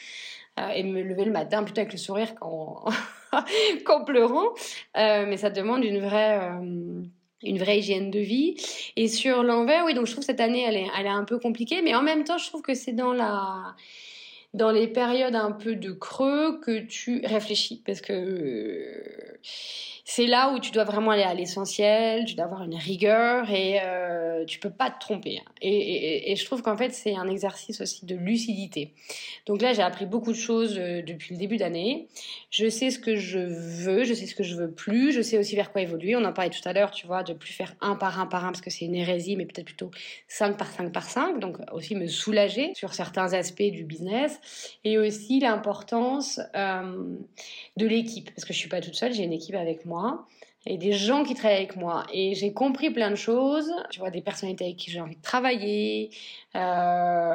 [0.59, 2.85] Euh, et me lever le matin plutôt avec le sourire qu'en,
[3.85, 4.49] qu'en pleurant.
[4.97, 6.51] Euh, mais ça demande une vraie
[7.43, 8.57] une vraie hygiène de vie.
[8.97, 11.25] Et sur l'envers, oui, donc je trouve que cette année, elle est, elle est un
[11.25, 13.75] peu compliquée, mais en même temps, je trouve que c'est dans la
[14.55, 17.83] dans les périodes un peu de creux que tu réfléchis.
[17.85, 19.39] Parce que
[20.13, 23.79] c'est là où tu dois vraiment aller à l'essentiel, tu dois avoir une rigueur et
[23.81, 25.41] euh, tu peux pas te tromper.
[25.63, 28.93] Et, je trouve qu'en fait c'est un exercice aussi de lucidité.
[29.47, 32.09] Donc là j'ai appris beaucoup de choses euh, depuis le début d'année.
[32.51, 35.39] Je sais ce que je veux, je sais ce que je veux plus, je sais
[35.39, 36.17] aussi vers quoi évoluer.
[36.17, 38.45] On en parlait tout à l'heure, tu vois, de plus faire un par un par
[38.45, 39.93] un parce que c'est une hérésie, mais peut-être plutôt
[40.27, 41.39] 5 par 5 par 5.
[41.39, 44.41] Donc aussi me soulager sur certains aspects du business
[44.83, 47.15] et aussi l'importance euh,
[47.77, 50.00] de l'équipe parce que je suis pas toute seule, j'ai une équipe avec moi
[50.67, 52.05] et des gens qui travaillent avec moi.
[52.13, 53.73] Et j'ai compris plein de choses.
[53.91, 56.11] Tu vois, des personnalités avec qui j'ai envie de travailler.
[56.55, 57.35] Euh,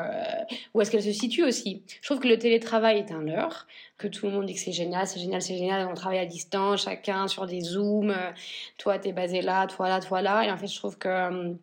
[0.74, 3.66] où est-ce qu'elles se situent aussi Je trouve que le télétravail est un leurre.
[3.98, 5.88] Que tout le monde dit que c'est génial, c'est génial, c'est génial.
[5.88, 8.16] On travaille à distance, chacun sur des zooms.
[8.78, 10.46] Toi, t'es basé là, toi là, toi là.
[10.46, 11.10] Et en fait, je trouve que...
[11.10, 11.54] Euh,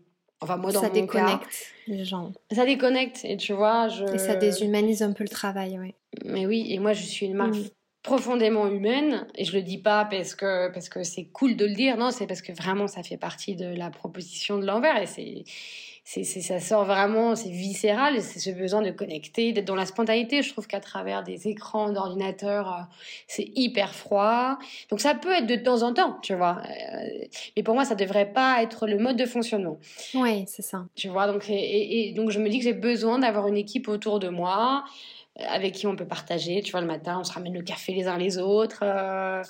[0.40, 2.32] enfin, moi, dans ça mon déconnecte les gens.
[2.50, 3.20] Ça déconnecte.
[3.24, 4.04] Et tu vois, je...
[4.04, 5.94] Et ça déshumanise un peu le travail, oui.
[6.24, 7.54] Mais oui, et moi, je suis une marque...
[7.54, 7.68] Mm
[8.02, 11.74] profondément humaine et je le dis pas parce que parce que c'est cool de le
[11.74, 15.06] dire non c'est parce que vraiment ça fait partie de la proposition de l'envers et
[15.06, 15.44] c'est
[16.04, 20.42] c'est, ça sort vraiment, c'est viscéral, c'est ce besoin de connecter, d'être dans la spontanéité.
[20.42, 22.82] Je trouve qu'à travers des écrans d'ordinateur, euh,
[23.28, 24.58] c'est hyper froid.
[24.90, 26.60] Donc ça peut être de temps en temps, tu vois.
[26.68, 27.24] Euh,
[27.56, 29.78] mais pour moi, ça devrait pas être le mode de fonctionnement.
[30.14, 30.86] Oui, c'est ça.
[30.96, 33.86] Tu vois, donc, et, et donc je me dis que j'ai besoin d'avoir une équipe
[33.86, 34.84] autour de moi
[35.36, 36.62] avec qui on peut partager.
[36.62, 38.80] Tu vois, le matin, on se ramène le café les uns les autres.
[38.82, 39.42] Euh,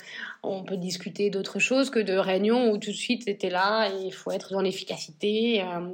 [0.43, 4.13] on peut discuter d'autres choses que de réunions où tout de suite c'était là il
[4.13, 5.63] faut être dans l'efficacité.
[5.63, 5.89] Euh.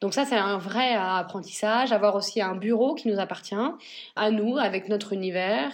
[0.00, 1.92] donc ça, c'est un vrai apprentissage.
[1.92, 3.54] Avoir aussi un bureau qui nous appartient,
[4.16, 5.72] à nous, avec notre univers,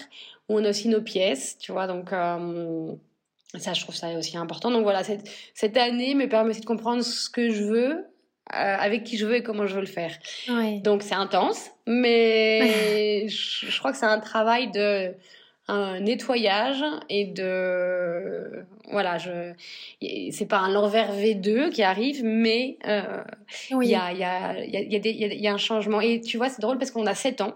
[0.49, 1.59] où on a aussi nos pièces.
[1.59, 2.12] Tu vois, donc...
[2.12, 2.93] Euh,
[3.57, 4.70] ça, je trouve ça aussi important.
[4.70, 8.07] Donc voilà, cette, cette année me permet aussi de comprendre ce que je veux,
[8.51, 10.12] avec qui je veux et comment je veux le faire.
[10.82, 15.14] Donc c'est intense, mais je, crois que c'est un travail de
[15.70, 19.53] un nettoyage et de voilà je
[20.32, 22.78] c'est pas un l'envers V2 qui arrive mais
[23.70, 26.01] il y a il y a il y a, il y a un changement.
[26.01, 27.55] Et tu vois c'est drôle parce qu'on a 7 ans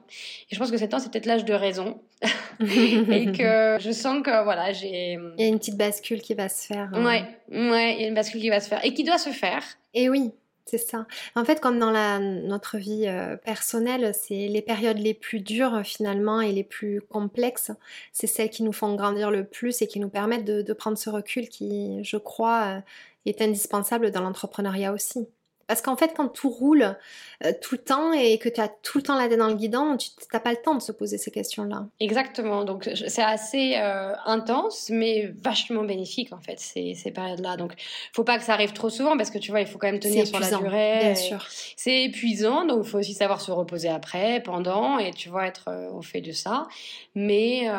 [0.51, 2.01] et je pense que 7 ans c'est peut-être l'âge de raison.
[2.61, 6.49] Et que je sens que voilà j'ai il y a une petite bascule qui va
[6.49, 9.05] se faire ouais ouais il y a une bascule qui va se faire et qui
[9.05, 9.65] doit se faire.
[9.95, 10.31] Et oui
[10.65, 11.07] c'est ça.
[11.35, 16.41] En fait, comme dans notre vie euh, personnelle, c'est les périodes les plus dures finalement
[16.41, 17.73] et les plus complexes,
[18.13, 21.11] c'est celles qui nous font grandir le plus et qui nous permettent de, prendre ce
[21.11, 22.81] recul qui, je crois, euh,
[23.27, 25.27] est indispensable dans l'entrepreneuriat aussi.
[25.73, 26.99] Parce qu'en fait, quand tout roule
[27.47, 29.55] euh, tout le temps et que tu as tout le temps la tête dans le
[29.55, 31.87] guidon, tu n'as pas le temps de se poser ces questions-là.
[31.99, 32.65] Exactement.
[32.65, 37.57] Donc, c'est assez euh, intense, mais vachement bénéfique, en fait, ces, ces périodes-là.
[37.57, 37.73] Donc,
[38.13, 39.99] faut pas que ça arrive trop souvent parce que tu vois, il faut quand même
[39.99, 40.99] tenir sur la durée.
[41.01, 41.47] Bien sûr.
[41.77, 45.69] C'est épuisant, donc il faut aussi savoir se reposer après, pendant, et tu vois, être
[45.69, 46.69] euh, au fait de ça.
[47.15, 47.71] Mais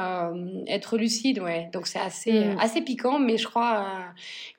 [0.66, 1.70] être lucide, ouais.
[1.74, 2.58] Donc, c'est assez, mm.
[2.60, 3.86] assez piquant, mais je crois,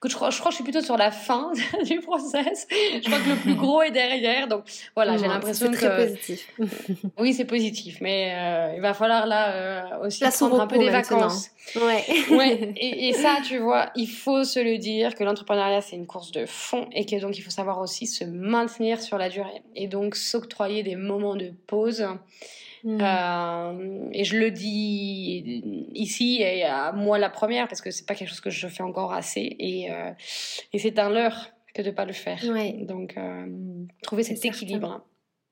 [0.01, 1.51] que je crois, je crois que je suis plutôt sur la fin
[1.85, 2.69] du process.
[2.71, 4.49] Je crois que le plus gros est derrière.
[4.49, 4.65] Donc
[4.95, 5.77] voilà, j'ai l'impression que.
[5.77, 6.49] C'est très positif.
[7.19, 10.91] oui, c'est positif, mais euh, il va falloir là euh, aussi prendre un peu des
[10.91, 11.51] vacances.
[11.77, 12.05] Ouais.
[12.31, 12.75] ouais.
[12.77, 16.31] Et, et, ça, tu vois, il faut se le dire que l'entrepreneuriat c'est une course
[16.33, 19.87] de fond et que donc il faut savoir aussi se maintenir sur la durée et
[19.87, 22.07] donc s'octroyer des moments de pause.
[22.85, 22.99] Mm.
[23.01, 25.63] Euh, et je le dis
[25.95, 28.83] ici et à moi la première parce que c'est pas quelque chose que je fais
[28.83, 30.11] encore assez et, euh,
[30.75, 32.41] et c'est un leurre que de pas le faire.
[32.87, 33.47] Donc euh,
[34.03, 35.05] trouver cet équilibre.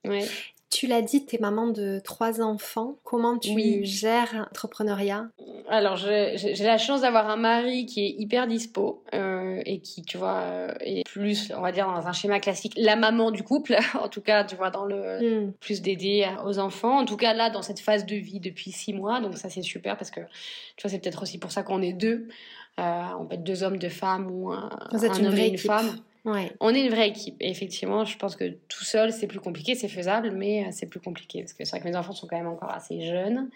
[0.05, 0.25] Ouais.
[0.73, 2.97] Tu l'as dit, tu es maman de trois enfants.
[3.05, 5.29] Comment tu gères l'entrepreneuriat?
[5.69, 10.17] Alors, j'ai la chance d'avoir un mari qui est hyper dispo euh, et qui, tu
[10.17, 13.77] vois, euh, est plus, on va dire, dans un schéma classique, la maman du couple.
[14.01, 15.53] en tout cas, tu vois, dans le hmm.
[15.61, 17.01] plus dédié aux enfants.
[17.01, 19.21] En tout cas, là, dans cette phase de vie depuis six mois.
[19.21, 21.93] Donc, ça, c'est super parce que, tu vois, c'est peut-être aussi pour ça qu'on est
[21.93, 22.29] deux.
[22.81, 25.99] Euh, on peut être deux hommes, deux femmes ou un, un homme et une femme.
[26.25, 27.37] On est une vraie équipe.
[27.41, 30.87] Et effectivement, je pense que tout seul, c'est plus compliqué, c'est faisable, mais euh, c'est
[30.87, 31.41] plus compliqué.
[31.41, 33.51] Parce que c'est vrai que mes enfants sont quand même encore assez jeunes.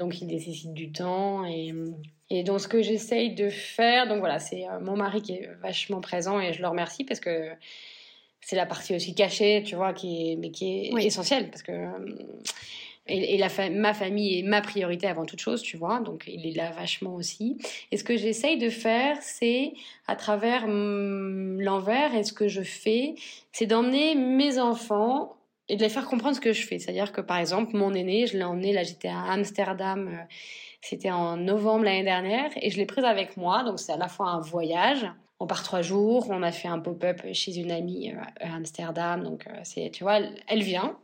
[0.00, 1.44] Donc, ils nécessitent du temps.
[1.46, 1.72] Et,
[2.30, 5.48] et donc, ce que j'essaye de faire, donc voilà, c'est euh, mon mari qui est
[5.62, 7.50] vachement présent et je le remercie parce que
[8.40, 11.50] c'est la partie aussi cachée, tu vois, qui est, mais qui est essentielle.
[11.50, 11.72] Parce que
[13.08, 16.56] et, la ma famille est ma priorité avant toute chose, tu vois, donc il est
[16.56, 17.58] là vachement aussi.
[17.90, 19.72] Et ce que j'essaye de faire, c'est
[20.06, 23.14] à travers mm, l'envers et ce que je fais,
[23.52, 25.36] c'est d'emmener mes enfants
[25.68, 26.78] et de les faire comprendre ce que je fais.
[26.78, 30.34] C'est-à-dire que par exemple, mon aîné, je l'ai emmené, là j'étais à Amsterdam, euh,
[30.80, 34.08] c'était en novembre l'année dernière, et je l'ai prise avec moi, donc c'est à la
[34.08, 35.06] fois un voyage.
[35.40, 39.22] On part trois jours, on a fait un pop-up chez une amie euh, à Amsterdam,
[39.22, 40.96] donc euh, c'est, tu vois, elle vient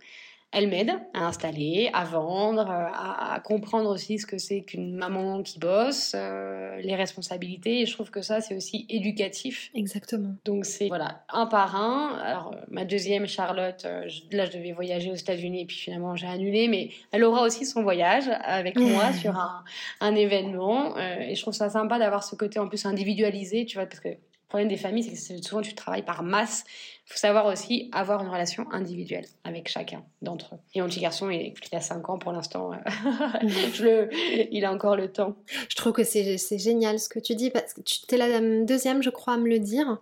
[0.55, 5.43] elle m'aide à installer, à vendre, euh, à, comprendre aussi ce que c'est qu'une maman
[5.43, 7.81] qui bosse, euh, les responsabilités.
[7.81, 9.71] Et je trouve que ça, c'est aussi éducatif.
[9.75, 10.35] Exactement.
[10.45, 12.17] Donc c'est voilà un par un.
[12.19, 16.29] Alors ma deuxième Charlotte, euh, là je devais voyager aux États-Unis et puis finalement j'ai
[16.29, 19.65] annulé, mais elle aura aussi son voyage avec moi sur un,
[20.01, 20.97] un événement.
[20.99, 24.11] et je trouve ça sympa d'avoir ce côté en plus individualisé, tu vois, parce que
[24.55, 26.63] problème des familles, c'est que souvent tu travailles par masse.
[27.09, 30.59] Il faut savoir aussi avoir une relation individuelle avec chacun d'entre eux.
[30.75, 32.71] Et mon petit garçon, il, a 5 ans pour l'instant.
[33.43, 35.35] il a encore le temps.
[35.69, 39.03] Je trouve que c'est génial ce que tu dis, parce que tu es la deuxième,
[39.03, 39.99] je crois, à me le dire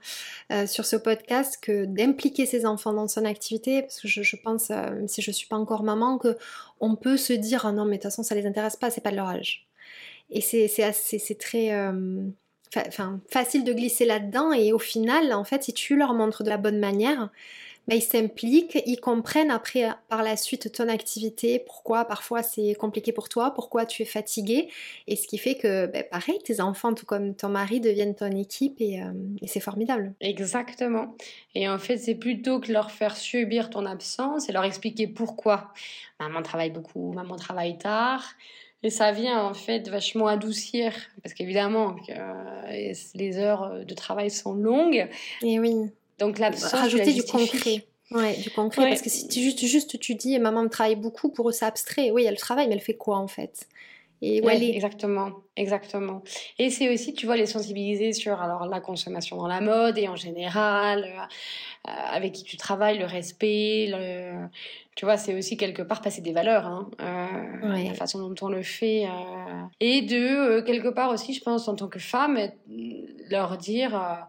[0.51, 4.71] euh, sur ce podcast, que d'impliquer ses enfants dans son activité, parce que je, pense,
[4.71, 6.37] euh, si je ne suis pas encore maman, que
[6.79, 9.01] on peut se dire, ah non, mais de toute façon, ça les intéresse pas, c'est
[9.01, 9.67] pas de leur âge.
[10.29, 11.73] Et c'est très...
[11.73, 12.29] Euh,
[13.31, 16.57] facile de glisser là-dedans et au final, en fait, si tu leur montres de la
[16.57, 17.31] bonne manière,
[17.89, 23.11] ben, ils s'impliquent, ils comprennent après par la suite ton activité, pourquoi parfois c'est compliqué
[23.11, 24.69] pour toi, pourquoi tu es fatigué,
[25.09, 28.31] et ce qui fait que, ben, pareil, tes enfants, tout comme ton mari, deviennent ton
[28.31, 30.15] équipe et, euh, et c'est formidable.
[30.21, 31.17] Exactement.
[31.57, 35.73] Et en fait, c'est plutôt que leur faire subir ton absence et leur expliquer pourquoi.
[36.21, 38.23] Maman travaille beaucoup, maman travaille tard.
[38.83, 44.55] Et ça vient en fait vachement adoucir, parce qu'évidemment, euh, les heures de travail sont
[44.55, 45.09] longues.
[45.43, 45.75] Et oui.
[46.19, 46.73] Donc l'absence.
[46.73, 47.85] Rajouter du concret.
[48.11, 48.89] Ouais, du concret.
[48.89, 52.11] Parce que si tu, juste, juste tu dis maman travaille beaucoup, pour eux c'est abstrait.
[52.11, 53.67] Oui, elle travaille, mais elle fait quoi en fait?
[54.25, 56.23] Et ouais, exactement, exactement.
[56.57, 60.07] Et c'est aussi, tu vois, les sensibiliser sur alors la consommation dans la mode et
[60.07, 64.47] en général, euh, avec qui tu travailles, le respect, le,
[64.95, 68.49] tu vois, c'est aussi quelque part passer des valeurs, hein, euh, la façon dont on
[68.49, 72.39] le fait, euh, et de quelque part aussi, je pense, en tant que femme,
[73.29, 74.29] leur dire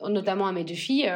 [0.00, 1.12] notamment à mes deux filles,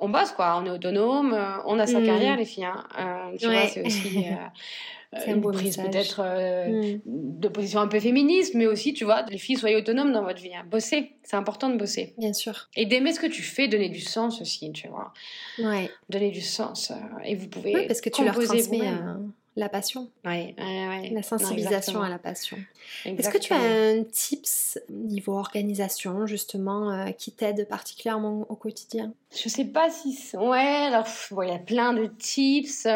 [0.00, 2.06] on bosse quoi, on est autonome, on a sa mmh.
[2.06, 2.64] carrière les filles.
[2.64, 3.32] Hein.
[3.38, 4.24] tu vois, c'est aussi
[5.24, 7.40] c'est une prise peut-être euh, mm.
[7.40, 10.40] de position un peu féministe, mais aussi, tu vois, les filles, soyez autonomes dans votre
[10.40, 10.54] vie.
[10.54, 10.64] Hein.
[10.70, 12.14] Bosser, c'est important de bosser.
[12.18, 12.68] Bien sûr.
[12.76, 15.12] Et d'aimer ce que tu fais, donner du sens aussi, tu vois.
[15.58, 15.90] Ouais.
[16.08, 16.90] Donner du sens.
[16.90, 16.94] Euh,
[17.24, 17.74] et vous pouvez.
[17.74, 19.14] Oui, parce que tu leur transmets euh,
[19.56, 20.10] la passion.
[20.24, 22.58] Ouais, ouais, La sensibilisation à la passion.
[23.04, 29.12] Est-ce que tu as un tips niveau organisation, justement, qui t'aide particulièrement au quotidien?
[29.34, 30.18] Je sais pas si.
[30.36, 31.06] Ouais, alors,
[31.42, 32.86] il y a plein de tips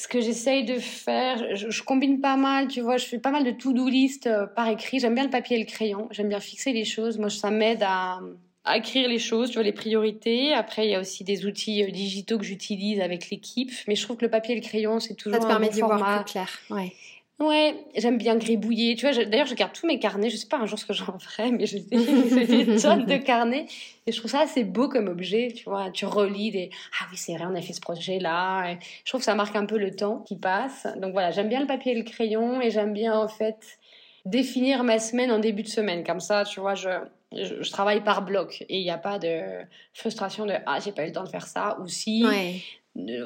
[0.00, 3.44] ce que j'essaye de faire, je, combine pas mal, tu vois, je fais pas mal
[3.44, 4.98] de to-do list euh, par écrit.
[4.98, 6.08] J'aime bien le papier et le crayon.
[6.10, 7.18] J'aime bien fixer les choses.
[7.18, 8.20] Moi, ça m'aide à,
[8.74, 10.54] écrire les choses, tu vois, les priorités.
[10.54, 13.70] Après, il y a aussi des outils euh, digitaux que j'utilise avec l'équipe.
[13.88, 15.80] Mais je trouve que le papier et le crayon, c'est toujours ça te permet d'y
[15.80, 16.48] voir plus clair.
[16.70, 16.94] Ouais.
[17.40, 18.96] Ouais, j'aime bien gribouiller.
[18.96, 20.28] Tu vois, d'ailleurs, je garde tous mes carnets.
[20.28, 23.64] Je sais pas un jour ce que j'en ferai, mais j'ai des tonnes de carnets.
[24.06, 25.52] Et je trouve ça assez beau comme objet.
[25.56, 26.70] Tu vois, tu relis des
[27.00, 28.76] ah oui c'est vrai, on a fait ce projet-là.
[29.04, 30.86] Je trouve que ça marque un peu le temps qui passe.
[30.98, 33.78] Donc voilà, j'aime bien le papier et le crayon et j'aime bien en fait
[34.26, 36.04] définir ma semaine en début de semaine.
[36.04, 36.90] Comme ça, tu vois, je
[37.32, 39.40] je, travaille par bloc et il n'y a pas de
[39.94, 42.24] frustration de ah j'ai pas eu le temps de faire ça ou si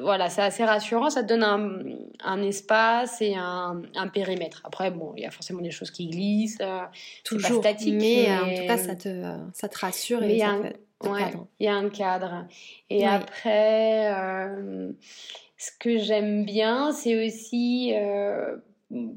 [0.01, 1.79] voilà c'est assez rassurant ça te donne un,
[2.23, 4.61] un espace et un, un, périmètre.
[4.63, 6.81] Après bon il y a forcément des choses qui glissent euh,
[7.23, 10.79] toujours pas statique mais, en tout cas ça te ça te rassure et ça fait
[11.59, 12.47] il y a un cadre.
[12.89, 14.91] Et après euh,
[15.57, 18.57] ce que j'aime bien c'est aussi euh,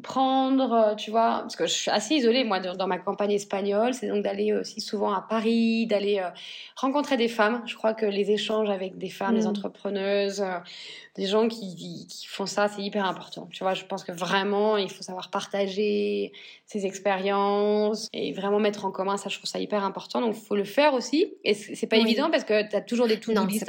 [0.03, 3.95] prendre, euh, tu vois, parce que je suis assez isolée, moi, dans ma campagne espagnole,
[3.95, 6.31] c'est donc d'aller aussi souvent à Paris, d'aller euh,
[6.77, 7.63] rencontrer des femmes.
[7.67, 9.49] Je crois que les échanges avec des femmes, des mm.
[9.49, 10.59] entrepreneuses, euh,
[11.17, 13.49] des gens qui, qui, font ça, c'est hyper important.
[13.53, 16.33] Tu vois, je pense que vraiment, il faut savoir partager
[16.67, 20.21] ses expériences et vraiment mettre en commun ça, je trouve ça hyper important.
[20.21, 21.35] Donc, il faut le faire aussi.
[21.45, 23.69] Et c'est pas évident parce que tu as toujours des to-do listes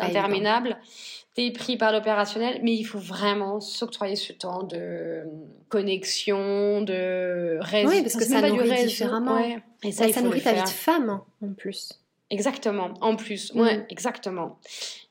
[1.52, 5.24] pris par l'opérationnel, mais il faut vraiment s'octroyer ce temps de
[5.70, 7.90] connexion, de réseau.
[7.90, 9.40] Oui, parce que ça nourrit différemment.
[9.84, 12.00] Et ça, ça nourrit ta vie de femme en plus.
[12.32, 13.60] Exactement, en plus, mm.
[13.60, 14.60] ouais, exactement.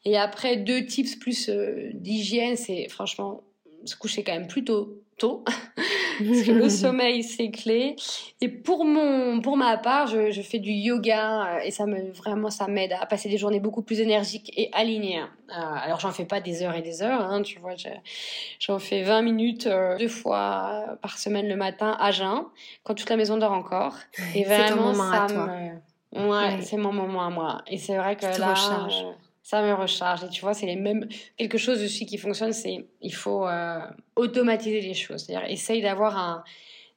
[0.04, 3.42] Et après, deux tips plus euh, d'hygiène, c'est franchement
[3.84, 5.44] se coucher quand même plutôt tôt,
[6.26, 7.96] parce que le sommeil c'est clé.
[8.40, 12.10] Et pour mon, pour ma part, je, je fais du yoga euh, et ça me
[12.12, 15.20] vraiment ça m'aide à passer des journées beaucoup plus énergiques et alignées.
[15.20, 17.74] Euh, alors j'en fais pas des heures et des heures, hein, tu vois,
[18.60, 22.44] j'en fais 20 minutes euh, deux fois par semaine le matin à jeun,
[22.82, 23.96] quand toute la maison dort encore.
[24.34, 27.62] Et vraiment ça me, ouais, c'est mon moment à moi.
[27.66, 28.54] Et c'est vrai que là
[29.48, 30.24] ça me recharge.
[30.24, 31.08] Et tu vois, c'est les mêmes.
[31.38, 33.80] Quelque chose aussi qui fonctionne, c'est il faut euh,
[34.14, 35.24] automatiser les choses.
[35.24, 36.44] C'est-à-dire, essaye d'avoir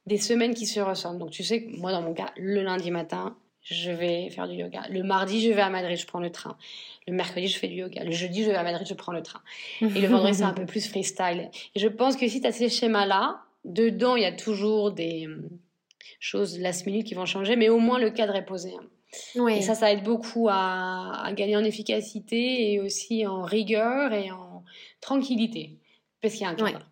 [0.04, 1.18] des semaines qui se ressemblent.
[1.18, 4.82] Donc, tu sais moi, dans mon cas, le lundi matin, je vais faire du yoga.
[4.90, 6.58] Le mardi, je vais à Madrid, je prends le train.
[7.08, 8.04] Le mercredi, je fais du yoga.
[8.04, 9.40] Le jeudi, je vais à Madrid, je prends le train.
[9.80, 11.48] Et le vendredi, c'est un peu plus freestyle.
[11.74, 15.26] Et je pense que si tu as ces schémas-là, dedans, il y a toujours des
[15.26, 15.48] hum,
[16.20, 18.74] choses last minute qui vont changer, mais au moins le cadre est posé.
[19.48, 24.64] Et ça, ça aide beaucoup à, gagner en efficacité et aussi en rigueur et en
[25.00, 25.78] tranquillité.
[26.20, 26.88] Parce qu'il y a un cadre.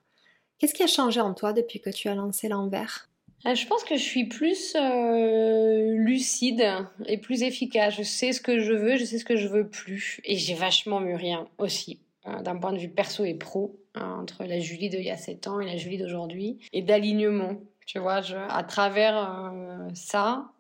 [0.59, 3.09] Qu'est-ce qui a changé en toi depuis que tu as lancé l'envers?
[3.47, 6.62] Euh, je pense que je suis plus euh, lucide
[7.07, 7.95] et plus efficace.
[7.97, 10.21] Je sais ce que je veux, je sais ce que je veux plus.
[10.25, 14.18] Et j'ai vachement mûri hein, aussi, hein, d'un point de vue perso et pro, hein,
[14.21, 16.59] entre la Julie d'il y a 7 ans et la Julie d'aujourd'hui.
[16.75, 17.57] Et d'alignement,
[17.87, 20.53] tu vois, je, à travers euh, ça,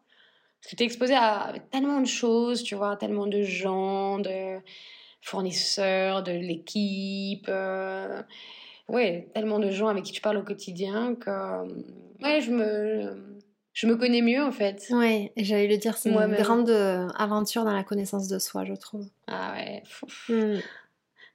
[0.60, 4.58] parce que tu es exposé à tellement de choses, tu vois, tellement de gens, de
[5.22, 7.46] fournisseurs, de l'équipe.
[7.48, 8.22] Euh,
[8.88, 11.62] ouais, tellement de gens avec qui tu parles au quotidien que
[12.22, 13.40] ouais, je me,
[13.72, 14.86] je me connais mieux en fait.
[14.90, 18.74] Ouais, j'allais le dire, c'est une grande euh, aventure dans la connaissance de soi, je
[18.74, 19.06] trouve.
[19.28, 19.82] Ah ouais.
[20.28, 20.58] Hmm.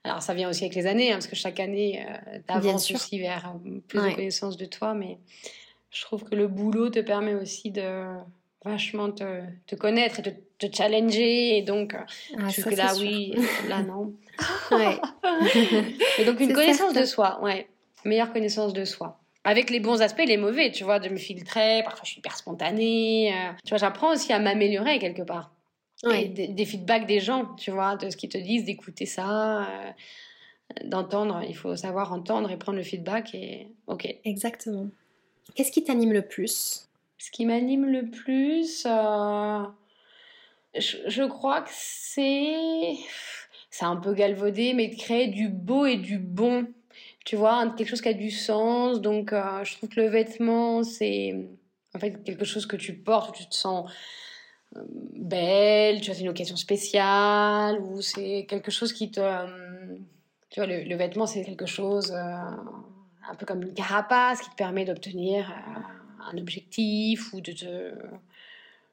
[0.04, 2.92] Alors ça vient aussi avec les années, hein, parce que chaque année, euh, tu avances
[2.92, 3.56] aussi vers
[3.88, 5.18] plus de connaissance de toi, mais
[5.90, 8.06] je trouve que le boulot te permet aussi de
[8.66, 10.30] vachement te, te, connaître et te,
[10.68, 11.58] te challenger.
[11.58, 12.00] Et donc, euh,
[12.38, 13.34] ah, je là, oui,
[13.70, 14.14] là, non.
[14.72, 15.00] ouais.
[16.20, 17.68] et donc, une connaissance de soi, ouais.
[18.04, 19.20] Meilleure connaissance de soi.
[19.44, 21.82] Avec les bons aspects et les mauvais, tu vois, de me filtrer.
[21.84, 23.32] Parfois, je suis hyper spontanée.
[23.32, 23.52] Euh.
[23.64, 25.52] tu vois, j'apprends aussi à m'améliorer quelque part.
[26.04, 26.26] Ouais.
[26.26, 29.64] des, feedbacks des gens, tu vois, de ce qu'ils te disent, d'écouter ça.
[29.64, 29.92] Euh,
[30.84, 34.08] d'entendre, il faut savoir entendre et prendre le feedback et ok.
[34.26, 34.88] Exactement.
[35.54, 36.85] Qu'est-ce qui t'anime le plus?
[37.18, 39.64] Ce qui m'anime le plus, euh,
[40.76, 42.96] je, crois que c'est.
[43.70, 46.68] C'est un peu galvaudé, mais de créer du beau et du bon.
[47.26, 49.02] Tu vois, quelque chose qui a du sens.
[49.02, 51.50] Donc, euh, je trouve que le vêtement, c'est
[51.94, 53.90] en fait quelque chose que tu portes, où tu te sens
[54.76, 54.82] euh,
[55.14, 59.22] belle, tu as une occasion spéciale, ou c'est quelque chose qui te.
[60.50, 64.86] tu vois, le, vêtement, c'est quelque chose un peu comme une carapace qui te permet
[64.86, 65.52] d'obtenir
[66.32, 67.94] un objectif ou de te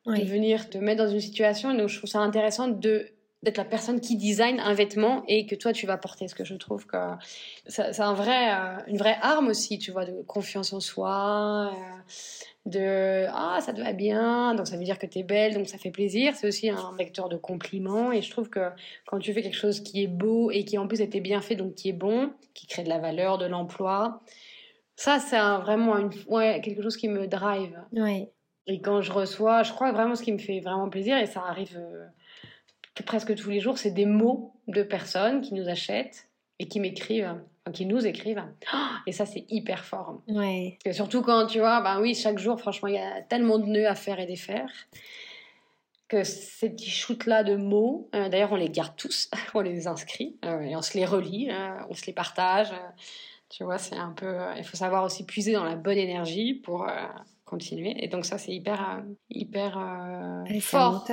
[0.07, 1.75] venir te mettre dans une situation.
[1.75, 3.07] Donc je trouve ça intéressant de
[3.43, 6.29] d'être la personne qui design un vêtement et que toi tu vas porter.
[6.29, 6.97] Ce que je trouve que
[7.67, 12.01] c'est un vrai, euh, une vraie arme aussi, tu vois, de confiance en soi, euh,
[12.67, 15.69] de ah ça te va bien, donc ça veut dire que tu es belle, donc
[15.69, 16.37] ça fait plaisir.
[16.37, 18.71] C'est aussi un vecteur de compliments et je trouve que
[19.07, 21.57] quand tu fais quelque chose qui est beau et qui en plus était bien fait,
[21.57, 24.23] donc qui est bon, qui crée de la valeur, de l'emploi,
[24.97, 27.79] ça, c'est vraiment une, ouais, quelque chose qui me drive.
[27.93, 28.31] Ouais.
[28.67, 31.43] Et quand je reçois, je crois vraiment ce qui me fait vraiment plaisir, et ça
[31.43, 32.07] arrive euh,
[33.05, 36.29] presque tous les jours, c'est des mots de personnes qui nous achètent
[36.59, 37.35] et qui m'écrivent,
[37.65, 38.45] enfin, qui nous écrivent.
[39.07, 40.23] Et ça, c'est hyper fort.
[40.29, 40.79] Ouais.
[40.85, 43.67] Et surtout quand, tu vois, ben oui, chaque jour, franchement, il y a tellement de
[43.67, 44.71] nœuds à faire et défaire
[46.09, 50.37] que ces petits shoots-là de mots, euh, d'ailleurs, on les garde tous, on les inscrit,
[50.45, 51.49] euh, et on se les relit,
[51.89, 52.71] on se les partage.
[53.53, 54.27] Tu vois, c'est un peu.
[54.27, 56.95] Euh, il faut savoir aussi puiser dans la bonne énergie pour euh,
[57.45, 57.95] continuer.
[58.03, 59.75] Et donc ça, c'est hyper, hyper
[60.61, 61.07] fort.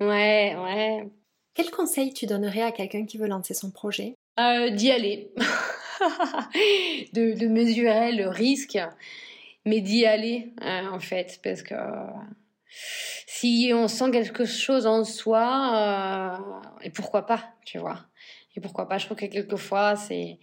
[0.00, 1.08] Ouais, ouais.
[1.54, 4.14] Quel conseil tu donnerais à quelqu'un qui veut lancer son projet?
[4.36, 5.32] D'y aller.
[7.12, 8.78] de, de, mesurer le risque,
[9.64, 11.74] mais d'y aller, en fait, parce que
[12.70, 18.00] si on sent quelque chose en soi, euh, et pourquoi pas, tu vois.
[18.56, 20.38] Et pourquoi pas, je trouve que quelquefois, c'est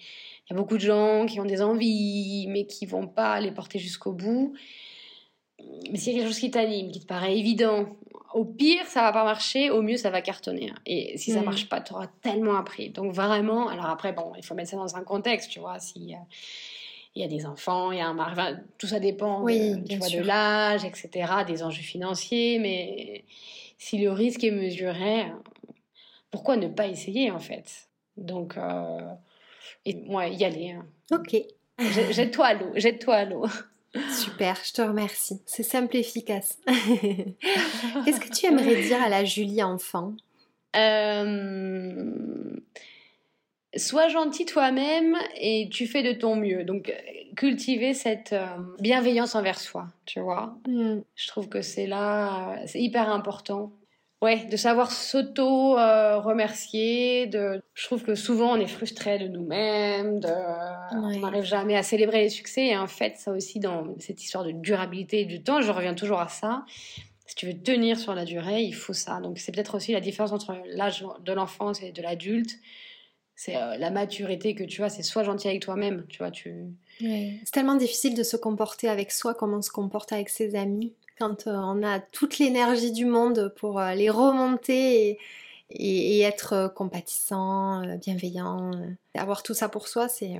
[0.46, 3.52] il y a beaucoup de gens qui ont des envies, mais qui vont pas les
[3.52, 4.54] porter jusqu'au bout.
[5.92, 7.98] Mais s'il y a quelque chose qui t'anime, qui te paraît évident,
[8.34, 10.72] au pire, ça va pas marcher, au mieux, ça va cartonner.
[10.86, 11.46] Et si ça mm.
[11.46, 12.90] marche pas, tu auras tellement appris.
[12.90, 15.80] Donc vraiment, alors après, bon, il faut mettre ça dans un contexte, tu vois.
[15.80, 16.18] Si, euh,
[17.16, 20.84] il y a des enfants, il y a un mari, tout ça dépend de, l'âge,
[20.84, 21.10] etc.,
[21.48, 23.24] des enjeux financiers, mais
[23.78, 25.32] si le risque est mesuré,
[26.30, 27.88] pourquoi ne pas essayer en fait?
[28.18, 29.00] Donc, euh,
[29.86, 30.72] et, moi, y aller.
[30.72, 30.86] Hein.
[31.12, 31.36] Ok.
[32.12, 33.46] Jette-toi à l'eau, jette-toi à l'eau.
[34.12, 35.42] Super, je te remercie.
[35.46, 36.60] C'est simple et efficace.
[36.68, 40.14] Qu'est-ce que tu aimerais dire à la Julie enfant?
[40.76, 42.56] Euh
[43.78, 46.64] sois gentil toi-même et tu fais de ton mieux.
[46.64, 46.94] Donc,
[47.36, 48.46] cultiver cette euh,
[48.80, 50.58] bienveillance envers soi, tu vois?
[50.68, 51.00] Mm.
[51.16, 53.72] Je trouve que c'est là, c'est hyper important.
[54.26, 57.28] Ouais, de savoir s'auto-remercier.
[57.28, 57.62] de...
[57.76, 60.28] Je trouve que souvent on est frustré de nous-mêmes, de...
[60.94, 62.70] on n'arrive jamais à célébrer les succès.
[62.70, 65.94] Et en fait, ça aussi, dans cette histoire de durabilité et du temps, je reviens
[65.94, 66.66] toujours à ça.
[67.28, 69.20] Si tu veux tenir sur la durée, il faut ça.
[69.20, 72.50] Donc, c'est peut-être aussi la différence entre l'âge de l'enfance et de l'adulte
[73.38, 76.54] c'est euh, la maturité que tu as, c'est soit gentil avec toi-même, tu vois, tu...
[77.02, 80.94] C'est tellement difficile de se comporter avec soi comme on se comporte avec ses amis
[81.18, 85.18] quand euh, on a toute l'énergie du monde pour euh, les remonter
[85.70, 88.72] et, être compatissant, bienveillant.
[89.16, 90.40] avoir tout ça pour soi, c'est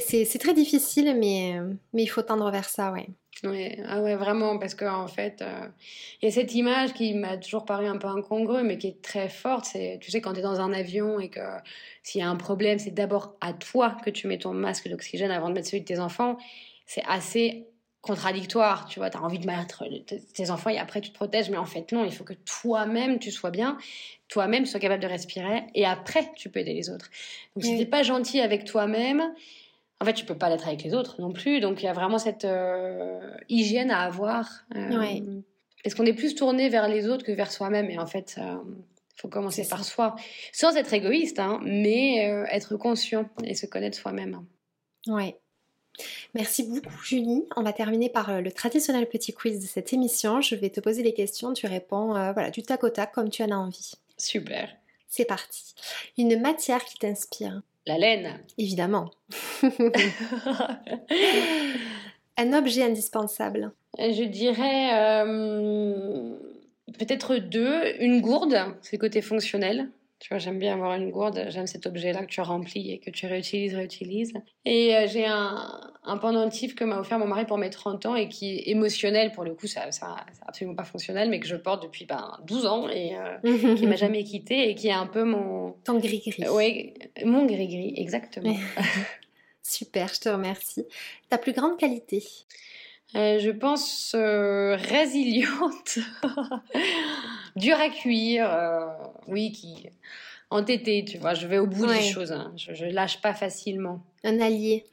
[0.00, 1.58] c'est très difficile, mais,
[1.94, 3.06] mais il faut tendre vers ça, ouais.
[3.44, 5.68] Ouais, ah ouais, vraiment, parce qu'en en fait, euh,
[6.20, 9.02] il y a cette image qui m'a toujours paru un peu incongrue, mais qui est
[9.02, 9.66] très forte.
[9.66, 11.40] C'est, tu sais, quand tu es dans un avion et que
[12.02, 15.30] s'il y a un problème, c'est d'abord à toi que tu mets ton masque d'oxygène
[15.30, 16.38] avant de mettre celui de tes enfants.
[16.86, 17.66] C'est assez
[18.06, 19.84] contradictoire, tu vois, tu as envie de mettre
[20.34, 23.18] tes enfants et après tu te protèges, mais en fait non, il faut que toi-même
[23.18, 23.76] tu sois bien,
[24.28, 27.10] toi-même sois capable de respirer et après tu peux aider les autres.
[27.54, 29.22] Donc si t'es pas gentil avec toi-même,
[30.00, 31.60] en fait, tu peux pas l'être avec les autres non plus.
[31.60, 34.46] Donc, il y a vraiment cette euh, hygiène à avoir.
[34.74, 35.40] Euh,
[35.82, 37.88] Parce qu'on est plus tourné vers les autres que vers soi-même.
[37.88, 38.56] Et en fait, il euh,
[39.16, 40.14] faut commencer par soi.
[40.52, 44.44] Sans être égoïste, hein, mais euh, être conscient et se connaître soi-même.
[45.06, 45.34] Oui.
[46.34, 47.44] Merci beaucoup Julie.
[47.56, 50.40] On va terminer par le traditionnel petit quiz de cette émission.
[50.40, 53.42] Je vais te poser des questions, tu réponds voilà, du tac au tac comme tu
[53.42, 53.92] en as envie.
[54.18, 54.70] Super.
[55.08, 55.74] C'est parti.
[56.18, 58.40] Une matière qui t'inspire la laine.
[58.58, 59.10] Évidemment.
[62.36, 63.72] Un objet indispensable.
[63.98, 66.34] Je dirais euh,
[66.98, 67.94] peut-être deux.
[68.00, 69.88] Une gourde, c'est le côté fonctionnel.
[70.26, 73.10] Tu vois, j'aime bien avoir une gourde, j'aime cet objet-là que tu remplis et que
[73.10, 74.32] tu réutilises, réutilises.
[74.64, 78.16] Et euh, j'ai un, un, pendentif que m'a offert mon mari pour mes 30 ans
[78.16, 81.46] et qui est émotionnel, pour le coup, ça, ça c'est absolument pas fonctionnel, mais que
[81.46, 84.92] je porte depuis ben, 12 ans et euh, qui m'a jamais quitté et qui est
[84.92, 85.76] un peu mon...
[85.84, 86.48] Ton gris-gris.
[86.50, 88.56] oui, mon gris-gris, exactement.
[89.62, 90.86] Super, je te remercie.
[91.30, 92.24] Ta plus grande qualité?
[93.14, 95.98] Euh, je pense résiliente,
[97.56, 98.50] dure à cuire,
[99.28, 99.88] oui, qui
[100.50, 101.34] entêtée, tu vois.
[101.34, 102.52] Je vais au bout des choses, hein.
[102.56, 104.02] je, je lâche pas facilement.
[104.24, 104.84] Un allié.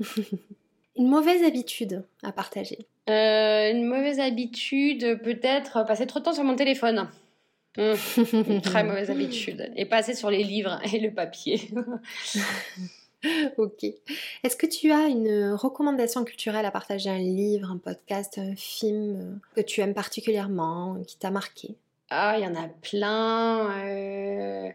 [0.98, 2.80] une mauvaise habitude à partager.
[3.10, 7.10] Euh, une mauvaise habitude, peut-être passer trop de temps sur mon téléphone.
[7.78, 7.96] Hum,
[8.48, 9.72] une très mauvaise habitude.
[9.76, 11.70] Et passer sur les livres et le papier.
[13.58, 13.86] ok.
[14.44, 19.40] Est-ce que tu as une recommandation culturelle à partager Un livre, un podcast, un film
[19.56, 21.76] que tu aimes particulièrement, qui t'a marqué?
[22.10, 23.72] Ah, il y en a plein.
[23.86, 24.70] Euh,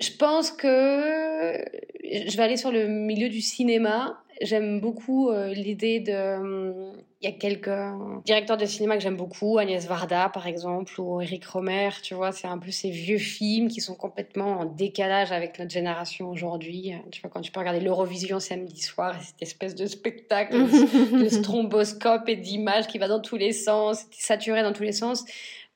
[0.00, 4.22] je pense que je vais aller sur le milieu du cinéma.
[4.40, 6.92] J'aime beaucoup euh, l'idée de.
[7.22, 11.20] Il y a quelques directeurs de cinéma que j'aime beaucoup, Agnès Varda par exemple, ou
[11.20, 15.30] Eric Romer, tu vois, c'est un peu ces vieux films qui sont complètement en décalage
[15.30, 16.94] avec notre génération aujourd'hui.
[17.12, 20.56] Tu vois, quand tu peux regarder l'Eurovision samedi soir, cette espèce de spectacle
[21.12, 25.26] de stromboscope et d'images qui va dans tous les sens, saturé dans tous les sens.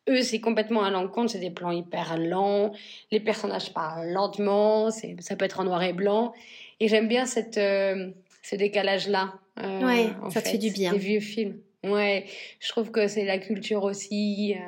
[0.09, 2.73] Eux, c'est complètement à l'encontre, c'est des plans hyper lents,
[3.11, 6.33] les personnages parlent lentement, ça peut être en noir et blanc.
[6.81, 8.11] Et j'aime bien cette, euh,
[8.45, 9.35] ce décalage-là.
[9.59, 10.93] Euh, ouais, ça te fait du bien.
[10.93, 11.59] Des vieux films.
[11.83, 12.27] Ouais,
[12.61, 14.55] je trouve que c'est la culture aussi.
[14.55, 14.61] Euh,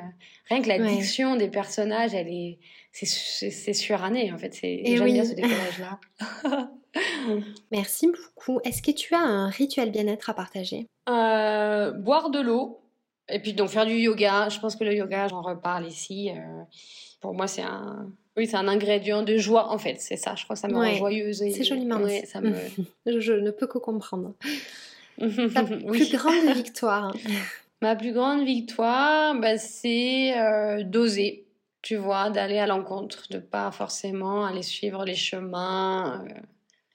[0.49, 2.59] rien que la diction des personnages, elle est,
[2.91, 4.53] c'est suranné en fait.
[4.53, 5.99] C'est eh j'aime bien ce décollage-là.
[7.71, 8.59] Merci beaucoup.
[8.63, 10.87] Est-ce que tu as un rituel bien-être à partager?
[11.09, 12.81] Euh, Boire de l'eau
[13.29, 14.49] et puis donc faire du yoga.
[14.49, 16.31] Je pense que le yoga, j'en reparle ici.
[16.31, 16.63] Euh,
[17.21, 19.99] pour moi, c'est un, oui, c'est un ingrédient de joie en fait.
[19.99, 20.35] C'est ça.
[20.35, 21.43] Je crois que ça me rend joyeuse.
[21.51, 21.97] C'est joliment.
[21.97, 22.53] Ouais, ça me...
[23.19, 24.33] je, ne peux que comprendre.
[25.19, 27.15] Ta plus grande victoire.
[27.81, 31.47] Ma plus grande victoire, bah, c'est euh, d'oser
[31.87, 36.33] tu vois, d'aller à l'encontre, de pas forcément aller suivre les chemins euh,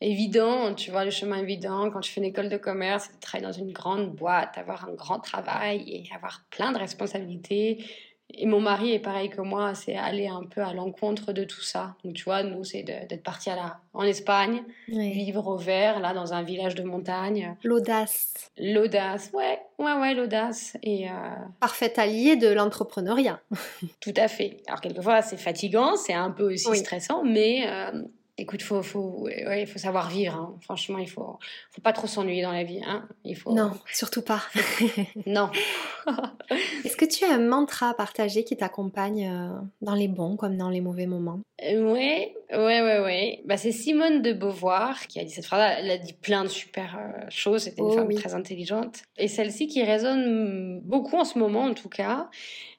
[0.02, 3.46] évidents, tu vois, le chemin évident quand tu fais une école de commerce, de travailler
[3.46, 7.82] dans une grande boîte, avoir un grand travail et avoir plein de responsabilités,
[8.34, 11.60] et mon mari est pareil que moi, c'est aller un peu à l'encontre de tout
[11.60, 11.94] ça.
[12.04, 16.32] Donc, tu vois, nous, c'est d'être parti à en Espagne, vivre au vert, là, dans
[16.32, 17.56] un village de montagne.
[17.62, 18.32] L'audace.
[18.58, 20.76] L'audace, ouais, ouais, ouais, l'audace.
[20.82, 21.12] Et euh...
[21.60, 23.40] Parfait allié de l'entrepreneuriat.
[24.00, 24.56] Tout à fait.
[24.66, 28.02] Alors, quelquefois, c'est fatigant, c'est un peu aussi stressant, mais euh,
[28.42, 30.34] Écoute, faut, faut, ouais, il faut savoir vivre.
[30.34, 30.56] Hein.
[30.62, 31.38] Franchement, il faut,
[31.70, 32.80] faut pas trop s'ennuyer dans la vie.
[32.84, 33.06] Hein.
[33.24, 33.52] Il faut.
[33.52, 34.42] Non, surtout pas.
[35.26, 35.48] non.
[36.84, 40.56] Est-ce que tu as un mantra à partager qui t'accompagne euh, dans les bons comme
[40.56, 41.38] dans les mauvais moments?
[41.70, 43.42] Ouais, ouais, ouais, ouais.
[43.44, 45.76] Bah, c'est Simone de Beauvoir qui a dit cette phrase.
[45.78, 47.62] Elle a dit plein de super euh, choses.
[47.62, 49.02] C'était une oh femme très intelligente.
[49.18, 52.28] Et celle-ci qui résonne beaucoup en ce moment, en tout cas,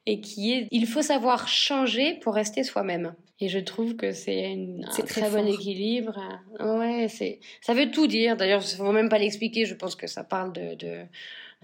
[0.05, 3.15] et qui est il faut savoir changer pour rester soi-même.
[3.39, 6.17] Et je trouve que c'est un très, bon équilibre.
[6.59, 8.37] Ouais, c'est ça veut tout dire.
[8.37, 9.65] D'ailleurs, il faut même pas l'expliquer.
[9.65, 11.01] Je pense que ça parle de, de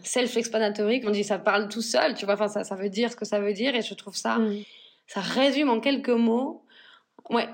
[0.03, 1.01] self-explanatory.
[1.05, 2.15] On dit ça parle tout seul.
[2.15, 3.75] Tu vois, enfin ça, ça veut dire ce que ça veut dire.
[3.75, 4.63] Et je trouve ça, mm.
[5.07, 6.63] ça résume en quelques mots.
[7.29, 7.47] Ouais,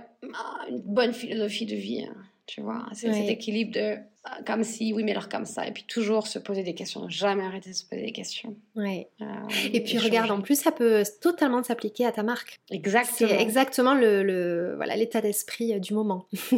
[0.69, 2.05] une bonne philosophie de vie.
[2.05, 2.15] Hein,
[2.47, 3.97] tu vois, c'est cet équilibre de
[4.45, 5.67] comme si, oui, mais alors comme ça.
[5.67, 8.55] Et puis toujours se poser des questions, jamais arrêter de se poser des questions.
[8.75, 9.07] Ouais.
[9.21, 9.25] Euh,
[9.71, 12.59] et puis regarde, en plus, ça peut totalement s'appliquer à ta marque.
[12.71, 13.29] Exactement.
[13.29, 16.25] C'est exactement le, le voilà l'état d'esprit euh, du moment.
[16.33, 16.55] tu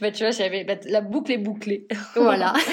[0.00, 1.86] vois, j'avais bah, la boucle est bouclée.
[2.14, 2.52] voilà.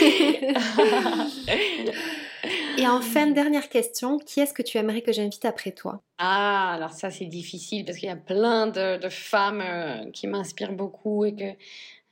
[2.77, 6.01] Et enfin, dernière question, qui est-ce que tu aimerais que j'invite après toi?
[6.17, 10.27] Ah, alors ça c'est difficile parce qu'il y a plein de, de femmes euh, qui
[10.27, 11.53] m'inspirent beaucoup et que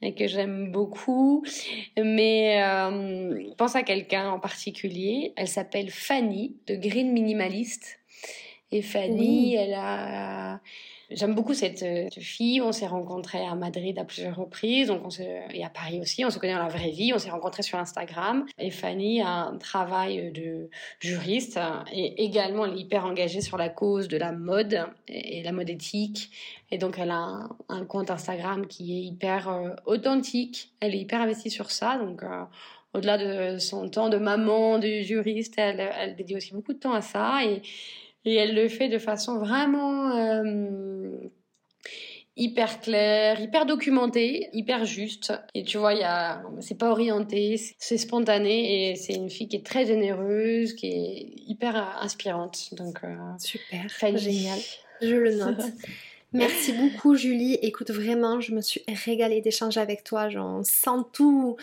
[0.02, 1.46] et que j'aime beaucoup.
[1.98, 5.34] Mais euh, pense à quelqu'un en particulier.
[5.38, 8.00] Elle s'appelle Fanny de Green Minimalist.
[8.72, 10.60] Et Fanny, elle a
[11.14, 12.62] J'aime beaucoup cette, euh, fille.
[12.62, 15.10] On s'est rencontrés à Madrid à plusieurs reprises, donc on
[15.54, 16.26] et à Paris aussi.
[16.26, 17.14] On se connaît dans la vraie vie.
[17.14, 18.46] On s'est rencontrés sur Instagram.
[18.58, 21.60] Et Fanny a un travail de juriste
[21.92, 25.70] et également elle est hyper engagée sur la cause de la mode et la mode
[25.70, 26.32] éthique.
[26.72, 30.72] Et donc elle a un, compte Instagram qui est hyper euh, authentique.
[30.80, 31.98] Elle est hyper investie sur ça.
[31.98, 32.44] Donc euh,
[32.94, 37.02] au-delà de son temps de maman, de juriste, elle, dédie aussi beaucoup de temps à
[37.02, 37.40] ça.
[38.26, 41.12] Et elle le fait de façon vraiment euh,
[42.36, 45.34] hyper claire, hyper documentée, hyper juste.
[45.54, 49.58] Et tu vois, y a, c'est pas orienté, c'est spontané et c'est une fille qui
[49.58, 52.74] est très généreuse, qui est hyper inspirante.
[52.74, 54.60] Donc euh, super, génial.
[55.02, 55.62] Je le note.
[56.34, 57.60] Merci beaucoup Julie.
[57.62, 60.30] Écoute vraiment, je me suis régalée d'échanger avec toi.
[60.30, 61.58] J'en sens tout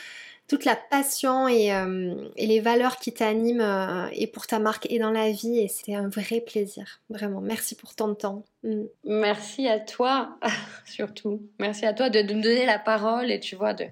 [0.50, 4.98] toute la passion euh, et, les valeurs qui t'animent euh, et pour ta marque et
[4.98, 5.60] dans la vie.
[5.60, 7.00] Et c'était un vrai plaisir.
[7.08, 8.42] Vraiment, merci pour ton temps.
[8.64, 8.82] Mm.
[9.04, 10.36] Merci à toi,
[10.86, 11.40] surtout.
[11.60, 13.84] Merci à toi de, me donner la parole et tu vois, de,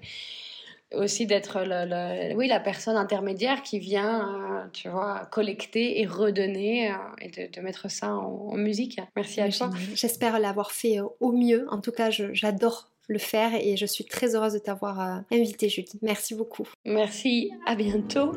[0.93, 1.59] aussi d'être
[2.35, 7.89] oui, la personne intermédiaire qui vient, euh, tu vois, collecter et redonner et de, mettre
[7.89, 8.99] ça en, musique.
[9.15, 9.69] Merci à toi.
[9.93, 11.67] J'espère l'avoir fait au mieux.
[11.69, 15.67] En tout cas, j'adore le faire et je suis très heureuse de t'avoir euh, invité
[15.67, 15.99] Julie.
[16.01, 16.67] Merci beaucoup.
[16.85, 18.31] Merci, à bientôt.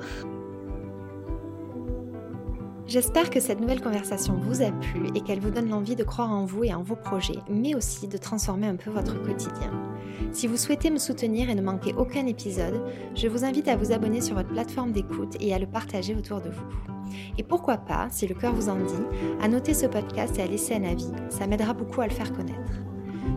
[2.86, 6.30] J'espère que cette nouvelle conversation vous a plu et qu'elle vous donne l'envie de croire
[6.30, 9.70] en vous et en vos projets, mais aussi de transformer un peu votre quotidien.
[10.32, 12.82] Si vous souhaitez me soutenir et ne manquer aucun épisode,
[13.14, 16.40] je vous invite à vous abonner sur votre plateforme d'écoute et à le partager autour
[16.40, 16.66] de vous.
[17.38, 19.04] Et pourquoi pas, si le cœur vous en dit,
[19.40, 22.32] à noter ce podcast et à laisser un avis, ça m'aidera beaucoup à le faire
[22.32, 22.81] connaître.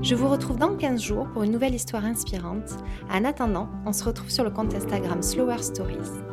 [0.02, 2.78] Je vous retrouve dans 15 jours pour une nouvelle histoire inspirante.
[3.10, 6.24] En attendant, on se retrouve sur le compte Instagram Slower Stories.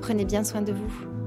[0.00, 1.17] Prenez bien soin de vous.